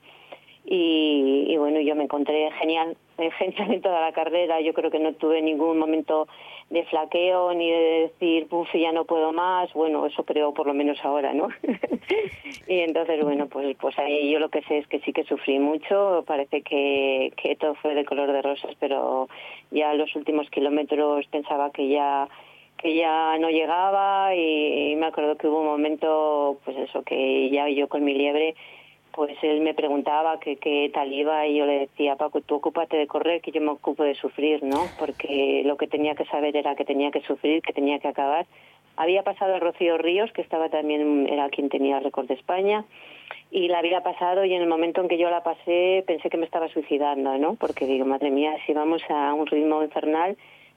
[0.66, 4.60] y, y bueno yo me encontré genial eh, genial en toda la carrera.
[4.62, 6.28] Yo creo que no tuve ningún momento
[6.70, 10.74] de flaqueo ni de decir puf ya no puedo más bueno eso creo por lo
[10.74, 11.50] menos ahora no
[12.68, 15.60] y entonces bueno pues pues ahí yo lo que sé es que sí que sufrí
[15.60, 16.24] mucho.
[16.26, 19.30] Parece que, que todo fue de color de rosas pero
[19.72, 22.28] ya los últimos kilómetros pensaba que ya
[22.78, 27.70] que ya no llegaba y me acuerdo que hubo un momento pues eso que ya
[27.70, 28.56] yo con mi liebre
[29.16, 33.08] pues él me preguntaba qué tal iba y yo le decía, Paco, tú ocúpate de
[33.08, 34.84] correr, que yo me ocupo de sufrir, ¿no?
[35.00, 38.46] Porque lo que tenía que saber era que tenía que sufrir, que tenía que acabar.
[38.98, 42.84] Había pasado a Rocío Ríos, que estaba también, era quien tenía el récord de España,
[43.52, 46.38] y la había pasado y en el momento en que yo la pasé pensé que
[46.38, 47.56] me estaba suicidando, ¿no?
[47.56, 50.36] Porque digo, madre mía, si vamos a un ritmo infernal,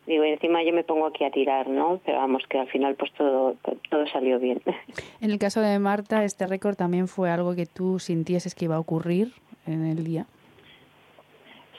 [0.09, 2.01] digo, y encima yo me pongo aquí a tirar, ¿no?
[2.05, 3.55] Pero vamos, que al final pues todo,
[3.91, 4.61] todo salió bien.
[5.21, 8.77] En el caso de Marta, este récord también fue algo que tú sintieses que iba
[8.77, 9.33] a ocurrir
[9.67, 10.27] en el día.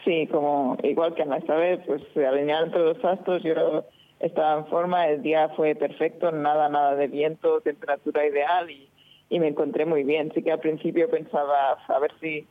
[0.06, 3.84] Sí, como igual que Ana Isabel, pues se alinearon todos los astros, yo
[4.20, 8.88] estaba en forma, el día fue perfecto, nada, nada de viento, temperatura ideal y,
[9.30, 10.32] y me encontré muy bien.
[10.34, 12.46] Sí que al principio pensaba a ver si,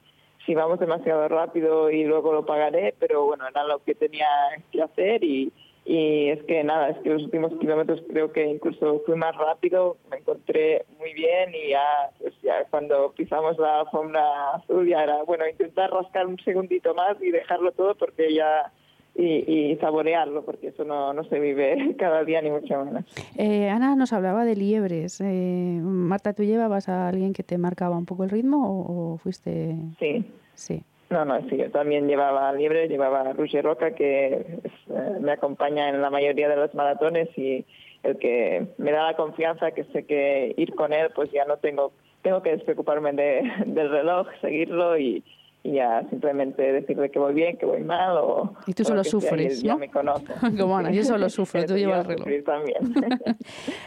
[0.44, 4.28] si vamos demasiado rápido y luego lo pagaré, pero bueno, era lo que tenía
[4.72, 5.52] que hacer y,
[5.90, 9.96] y es que nada, es que los últimos kilómetros creo que incluso fui más rápido,
[10.10, 15.22] me encontré muy bien y ya, pues ya cuando pisamos la alfombra azul ya era,
[15.22, 18.70] bueno, intentar rascar un segundito más y dejarlo todo porque ya,
[19.14, 23.06] y, y saborearlo porque eso no, no se vive cada día ni mucho menos.
[23.38, 25.22] Eh, Ana nos hablaba de liebres.
[25.22, 29.16] Eh, Marta, ¿tú llevabas a alguien que te marcaba un poco el ritmo o, o
[29.16, 29.74] fuiste...?
[29.98, 30.22] Sí.
[30.52, 30.82] Sí.
[31.10, 35.88] No, no, sí, yo también llevaba liebre, llevaba a Roger Roca, que eh, me acompaña
[35.88, 37.64] en la mayoría de los maratones y
[38.02, 41.56] el que me da la confianza que sé que ir con él, pues ya no
[41.56, 41.92] tengo,
[42.22, 45.24] tengo que despreocuparme de, del reloj, seguirlo y,
[45.64, 48.54] y ya simplemente decirle que voy bien, que voy mal o...
[48.66, 49.78] Y tú solo sea, sufres, y ya ¿no?
[49.80, 50.32] me conoce.
[50.58, 52.18] Como Ana, yo solo sufro, tú llevas el a reloj.
[52.18, 52.76] sufrir también.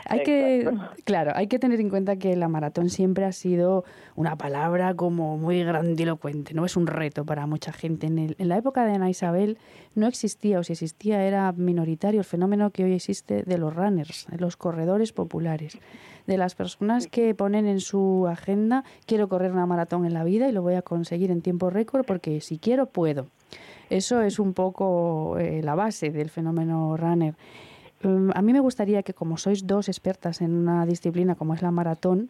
[0.05, 0.69] Hay que,
[1.05, 3.83] claro, hay que tener en cuenta que la maratón siempre ha sido
[4.15, 8.07] una palabra como muy grandilocuente, no es un reto para mucha gente.
[8.07, 9.57] En, el- en la época de Ana Isabel
[9.95, 14.27] no existía, o si existía era minoritario el fenómeno que hoy existe de los runners,
[14.29, 15.77] de los corredores populares,
[16.27, 20.47] de las personas que ponen en su agenda quiero correr una maratón en la vida
[20.47, 23.27] y lo voy a conseguir en tiempo récord porque si quiero puedo.
[23.89, 27.35] Eso es un poco eh, la base del fenómeno runner.
[28.03, 31.61] Mm, A mí me gustaría que, como sois dos expertas en una disciplina como es
[31.61, 32.29] la maratón,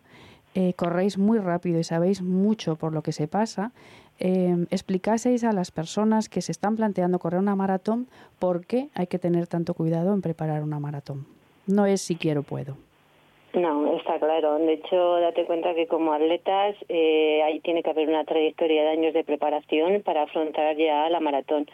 [0.55, 3.71] eh, corréis muy rápido y sabéis mucho por lo que se pasa,
[4.19, 9.07] eh, explicaseis a las personas que se están planteando correr una maratón por qué hay
[9.07, 11.25] que tener tanto cuidado en preparar una maratón.
[11.67, 12.75] No es si quiero, puedo.
[13.53, 14.59] No, está claro.
[14.59, 18.89] De hecho, date cuenta que como atletas eh, ahí tiene que haber una trayectoria de
[18.89, 21.67] años de preparación para afrontar ya la maratón.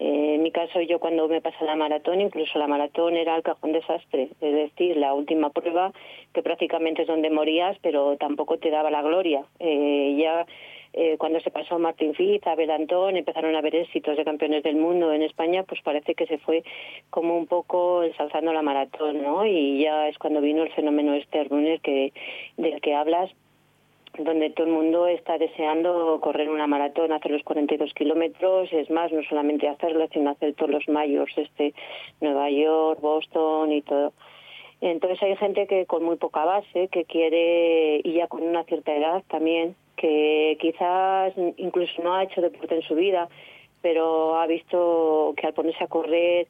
[0.00, 3.42] Eh, en mi caso, yo cuando me pasé la maratón, incluso la maratón era el
[3.42, 5.92] cajón desastre, es decir, la última prueba
[6.32, 9.44] que prácticamente es donde morías, pero tampoco te daba la gloria.
[9.60, 10.46] Eh, ya
[10.92, 14.76] eh, cuando se pasó Martín Fitz, Abel Antón, empezaron a haber éxitos de campeones del
[14.76, 16.64] mundo en España, pues parece que se fue
[17.10, 19.46] como un poco ensalzando la maratón, ¿no?
[19.46, 22.12] Y ya es cuando vino el fenómeno este runner que,
[22.56, 23.30] del que hablas,
[24.18, 29.12] donde todo el mundo está deseando correr una maratón, hacer los 42 kilómetros, es más,
[29.12, 31.72] no solamente hacerlo, sino hacer todos los mayores, este,
[32.20, 34.12] Nueva York, Boston y todo.
[34.80, 38.94] Entonces hay gente que con muy poca base, que quiere, y ya con una cierta
[38.94, 43.28] edad también, que quizás incluso no ha hecho deporte en su vida,
[43.82, 46.46] pero ha visto que al ponerse a correr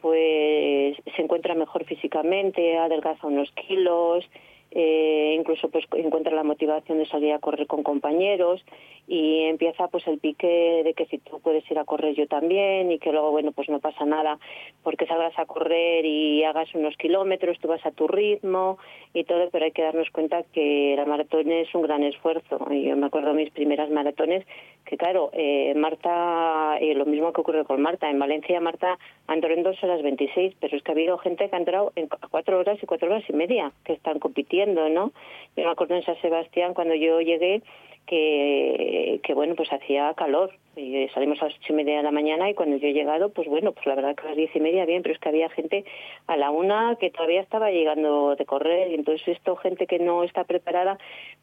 [0.00, 4.28] pues se encuentra mejor físicamente, adelgaza unos kilos,
[4.74, 8.64] eh, incluso pues encuentra la motivación de salir a correr con compañeros
[9.06, 12.90] y empieza pues el pique de que si tú puedes ir a correr yo también
[12.90, 14.38] y que luego bueno pues no pasa nada
[14.82, 18.78] porque salgas a correr y hagas unos kilómetros, tú vas a tu ritmo
[19.12, 22.58] y todo, pero hay que darnos cuenta que la maratón es un gran esfuerzo.
[22.70, 24.44] Yo me acuerdo de mis primeras maratones
[24.84, 29.52] que claro, eh, Marta, eh, lo mismo que ocurrió con Marta, en Valencia Marta entró
[29.52, 32.18] en dos horas 26, pero es que ha habido gente que ha entrado en cu-
[32.30, 35.12] cuatro horas y cuatro horas y media, que están compitiendo, ¿no?
[35.56, 37.62] Yo me acuerdo en San Sebastián cuando yo llegué
[38.06, 40.52] que, que bueno, pues hacía calor.
[40.76, 43.28] Y salimos a las ocho y media de la mañana y cuando yo he llegado,
[43.28, 45.28] pues bueno, pues la verdad que a las diez y media bien, pero es que
[45.28, 45.84] había gente
[46.26, 50.24] a la una que todavía estaba llegando de correr y entonces esto, gente que no
[50.24, 50.98] está preparada,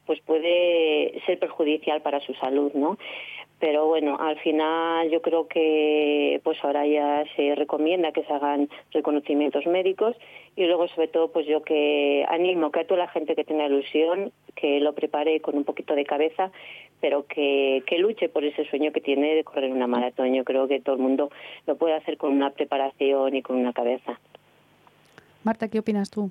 [0.05, 2.97] pues puede ser perjudicial para su salud, ¿no?
[3.62, 8.68] pero bueno, al final yo creo que pues ahora ya se recomienda que se hagan
[8.91, 10.18] reconocimientos médicos
[10.56, 13.66] y luego sobre todo pues yo que animo que a toda la gente que tenga
[13.66, 16.52] ilusión que lo prepare con un poquito de cabeza
[17.02, 20.34] pero que, que luche por ese sueño que tiene de correr una maratón.
[20.34, 21.32] Yo creo que todo el mundo
[21.66, 24.20] lo puede hacer con una preparación y con una cabeza.
[25.43, 26.30] Marta, ¿qué opinas tú?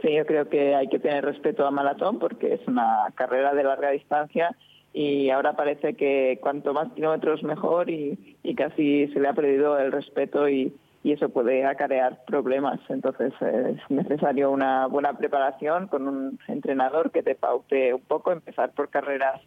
[0.00, 3.62] Sí, yo creo que hay que tener respeto a maratón porque es una carrera de
[3.62, 4.56] larga distancia
[4.94, 9.78] y ahora parece que cuanto más kilómetros mejor y, y casi se le ha perdido
[9.78, 12.78] el respeto y, y eso puede acarrear problemas.
[12.88, 18.32] Entonces eh, es necesario una buena preparación con un entrenador que te paute un poco,
[18.32, 19.40] empezar por carreras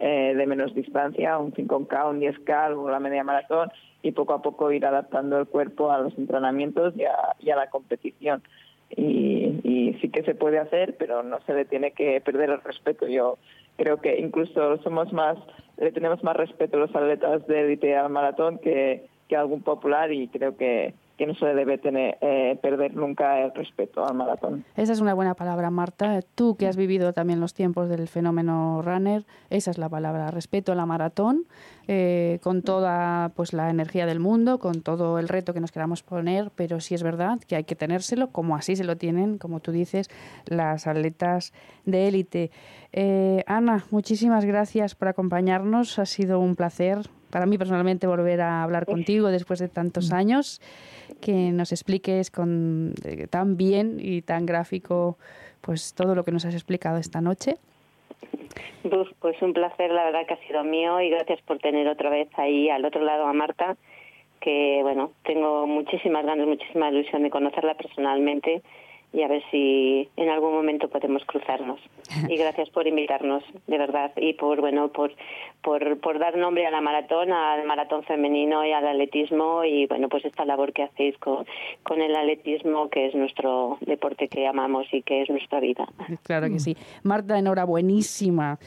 [0.00, 3.70] eh, de menos distancia, un 5K, un 10K, luego la media maratón
[4.02, 7.56] y poco a poco ir adaptando el cuerpo a los entrenamientos y a, y a
[7.56, 8.42] la competición.
[8.90, 12.62] Y, y sí que se puede hacer, pero no se le tiene que perder el
[12.62, 13.06] respeto.
[13.06, 13.38] Yo
[13.76, 15.36] creo que incluso somos más,
[15.78, 20.12] le tenemos más respeto a los atletas de élite al maratón que, que algún popular
[20.12, 24.64] y creo que, que no se debe tener, eh, perder nunca el respeto al maratón.
[24.76, 26.20] Esa es una buena palabra, Marta.
[26.22, 30.70] Tú que has vivido también los tiempos del fenómeno runner, esa es la palabra, respeto
[30.72, 31.44] a la maratón,
[31.88, 36.04] eh, con toda pues la energía del mundo, con todo el reto que nos queramos
[36.04, 39.58] poner, pero sí es verdad que hay que tenérselo, como así se lo tienen, como
[39.58, 40.08] tú dices,
[40.46, 41.52] las atletas
[41.84, 42.50] de élite.
[42.92, 48.62] Eh, Ana, muchísimas gracias por acompañarnos, ha sido un placer para mí personalmente volver a
[48.62, 50.60] hablar contigo después de tantos años,
[51.20, 55.18] que nos expliques con eh, tan bien y tan gráfico
[55.60, 57.56] pues todo lo que nos has explicado esta noche.
[59.20, 62.28] Pues un placer, la verdad que ha sido mío y gracias por tener otra vez
[62.38, 63.76] ahí al otro lado a Marta,
[64.40, 68.62] que bueno, tengo muchísimas ganas, muchísima ilusión de conocerla personalmente
[69.12, 71.80] y a ver si en algún momento podemos cruzarnos.
[72.28, 75.12] Y gracias por invitarnos, de verdad, y por bueno, por
[75.62, 80.08] por, por dar nombre a la maratón, al maratón femenino y al atletismo y bueno,
[80.08, 81.46] pues esta labor que hacéis con,
[81.82, 85.86] con el atletismo, que es nuestro deporte que amamos y que es nuestra vida.
[86.22, 86.76] Claro que sí.
[87.02, 88.58] Marta, enhorabuenísima.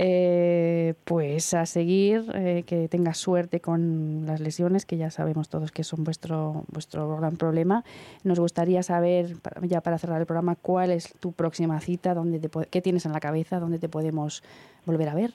[0.00, 5.72] Eh, pues a seguir, eh, que tengas suerte con las lesiones, que ya sabemos todos
[5.72, 7.82] que son vuestro, vuestro gran problema.
[8.22, 12.48] Nos gustaría saber, ya para cerrar el programa, cuál es tu próxima cita, dónde te,
[12.70, 14.44] qué tienes en la cabeza, dónde te podemos
[14.86, 15.32] volver a ver.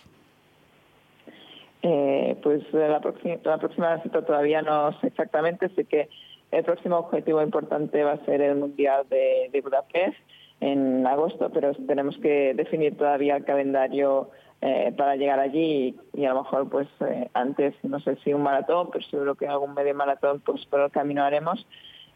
[1.81, 6.07] Eh, pues la próxima, cita todavía no sé exactamente, sé que
[6.51, 10.15] el próximo objetivo importante va a ser el Mundial de Budapest
[10.61, 14.29] en agosto, pero tenemos que definir todavía el calendario
[14.65, 18.33] eh, para llegar allí y, y a lo mejor pues eh, antes, no sé si
[18.33, 21.67] un maratón, pero seguro que algún medio maratón pues por el camino haremos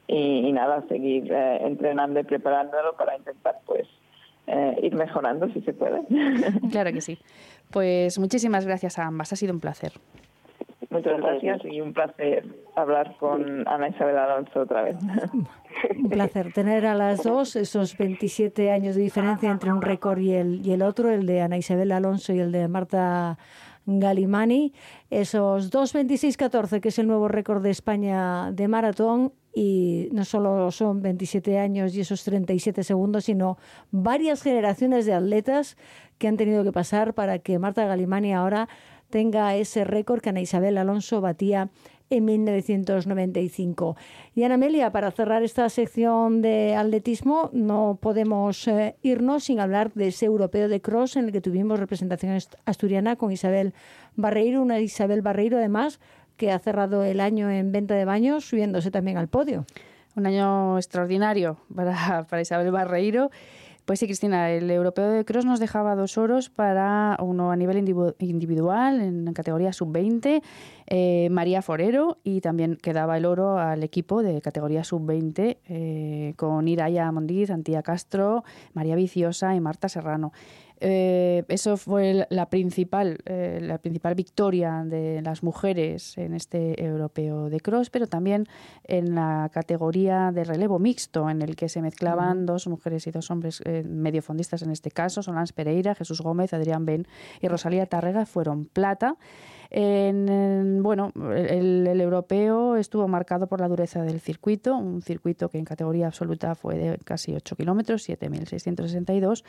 [0.08, 3.86] y, nada, seguir eh, entrenando y preparándolo para intentar pues
[4.48, 6.02] eh, ir mejorando si se puede.
[6.72, 7.20] Claro que sí.
[7.70, 9.92] Pues muchísimas gracias a ambas, ha sido un placer.
[10.98, 12.44] Muchas gracias y un placer
[12.76, 14.98] hablar con Ana Isabel Alonso otra vez.
[15.96, 20.34] Un placer tener a las dos, esos 27 años de diferencia entre un récord y
[20.34, 23.38] el, y el otro, el de Ana Isabel Alonso y el de Marta
[23.86, 24.74] Galimani.
[25.12, 29.34] Esos 2.26.14, que es el nuevo récord de España de maratón.
[29.54, 33.58] Y no solo son 27 años y esos 37 segundos, sino
[33.92, 35.78] varias generaciones de atletas
[36.20, 38.68] que han tenido que pasar para que Marta Galimani ahora
[39.10, 41.70] tenga ese récord que Ana Isabel Alonso batía
[42.10, 43.98] en 1995.
[44.34, 49.92] Y Ana Amelia, para cerrar esta sección de atletismo, no podemos eh, irnos sin hablar
[49.94, 53.74] de ese europeo de cross en el que tuvimos representación asturiana con Isabel
[54.16, 56.00] Barreiro, una Isabel Barreiro además
[56.38, 59.66] que ha cerrado el año en venta de baños, subiéndose también al podio.
[60.16, 63.32] Un año extraordinario para, para Isabel Barreiro.
[63.88, 67.78] Pues sí, Cristina, el europeo de cross nos dejaba dos oros para uno a nivel
[67.78, 70.42] individu- individual en categoría sub-20,
[70.88, 76.68] eh, María Forero, y también quedaba el oro al equipo de categoría sub-20 eh, con
[76.68, 80.34] Iraya Mondiz, Antía Castro, María Viciosa y Marta Serrano.
[80.80, 87.50] Eh, eso fue la principal, eh, la principal victoria de las mujeres en este europeo
[87.50, 88.46] de cross, pero también
[88.84, 93.32] en la categoría de relevo mixto, en el que se mezclaban dos mujeres y dos
[93.32, 97.08] hombres eh, mediofondistas en este caso, Solans Pereira, Jesús Gómez, Adrián Ben
[97.42, 99.16] y Rosalía Tárrega fueron plata.
[99.70, 105.50] En, en- bueno, el, el europeo estuvo marcado por la dureza del circuito, un circuito
[105.50, 109.44] que en categoría absoluta fue de casi 8 kilómetros, 7.662,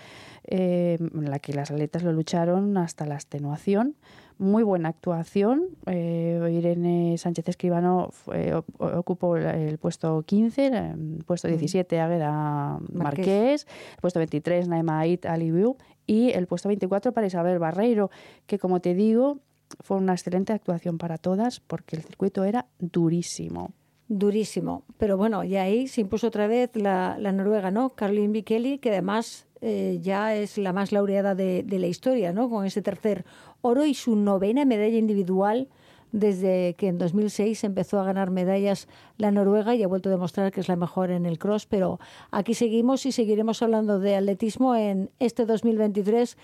[0.45, 3.95] eh, en la que las atletas lo lucharon hasta la extenuación.
[4.39, 5.65] Muy buena actuación.
[5.87, 12.93] eh, Irene Sánchez Escribano fue- ocupó el, el puesto 15, el puesto 17 Águeda Marqués.
[12.93, 13.67] Marqués,
[13.97, 18.11] el puesto 23 Naima Ait Alibiu y el puesto 24 para Isabel Barreiro,
[18.47, 19.41] que como te digo,
[19.81, 23.73] fue una excelente actuación para todas porque el circuito era durísimo.
[24.09, 24.85] Durísimo.
[24.97, 27.91] Pero bueno, y ahí se impuso otra vez la, noruega, ¿no?
[27.91, 32.49] Caroline Bikeli, que además eh, ya es la más laureada de, de la historia, ¿no?
[32.49, 33.25] Con ese tercer
[33.61, 35.69] oro y su novena medalla individual
[36.13, 38.89] desde que en 2006 empezó a ganar medallas
[39.19, 41.67] la Noruega y ha vuelto a demostrar que es la mejor en el cross.
[41.67, 42.01] Pero
[42.31, 46.37] aquí seguimos y seguiremos hablando de atletismo en este 2023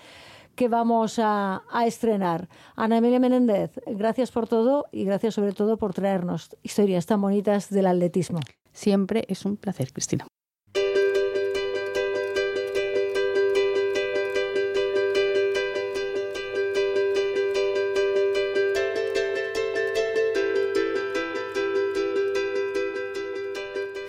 [0.54, 2.48] que vamos a, estrenar.
[2.76, 7.70] Ana Emilia Menéndez, gracias por todo y gracias sobre todo por traernos historias tan bonitas
[7.70, 8.40] del atletismo.
[8.72, 10.26] Siempre es un placer, Cristina.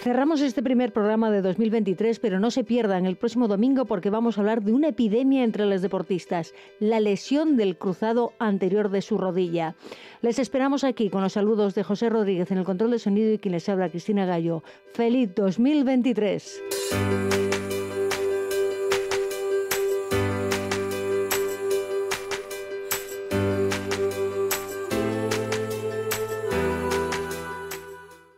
[0.05, 4.37] Cerramos este primer programa de 2023, pero no se pierdan el próximo domingo porque vamos
[4.37, 9.17] a hablar de una epidemia entre los deportistas, la lesión del cruzado anterior de su
[9.17, 9.73] rodilla.
[10.21, 13.39] Les esperamos aquí con los saludos de José Rodríguez en el control de sonido y
[13.39, 14.61] quien les habla Cristina Gallo.
[14.93, 17.44] ¡Feliz 2023!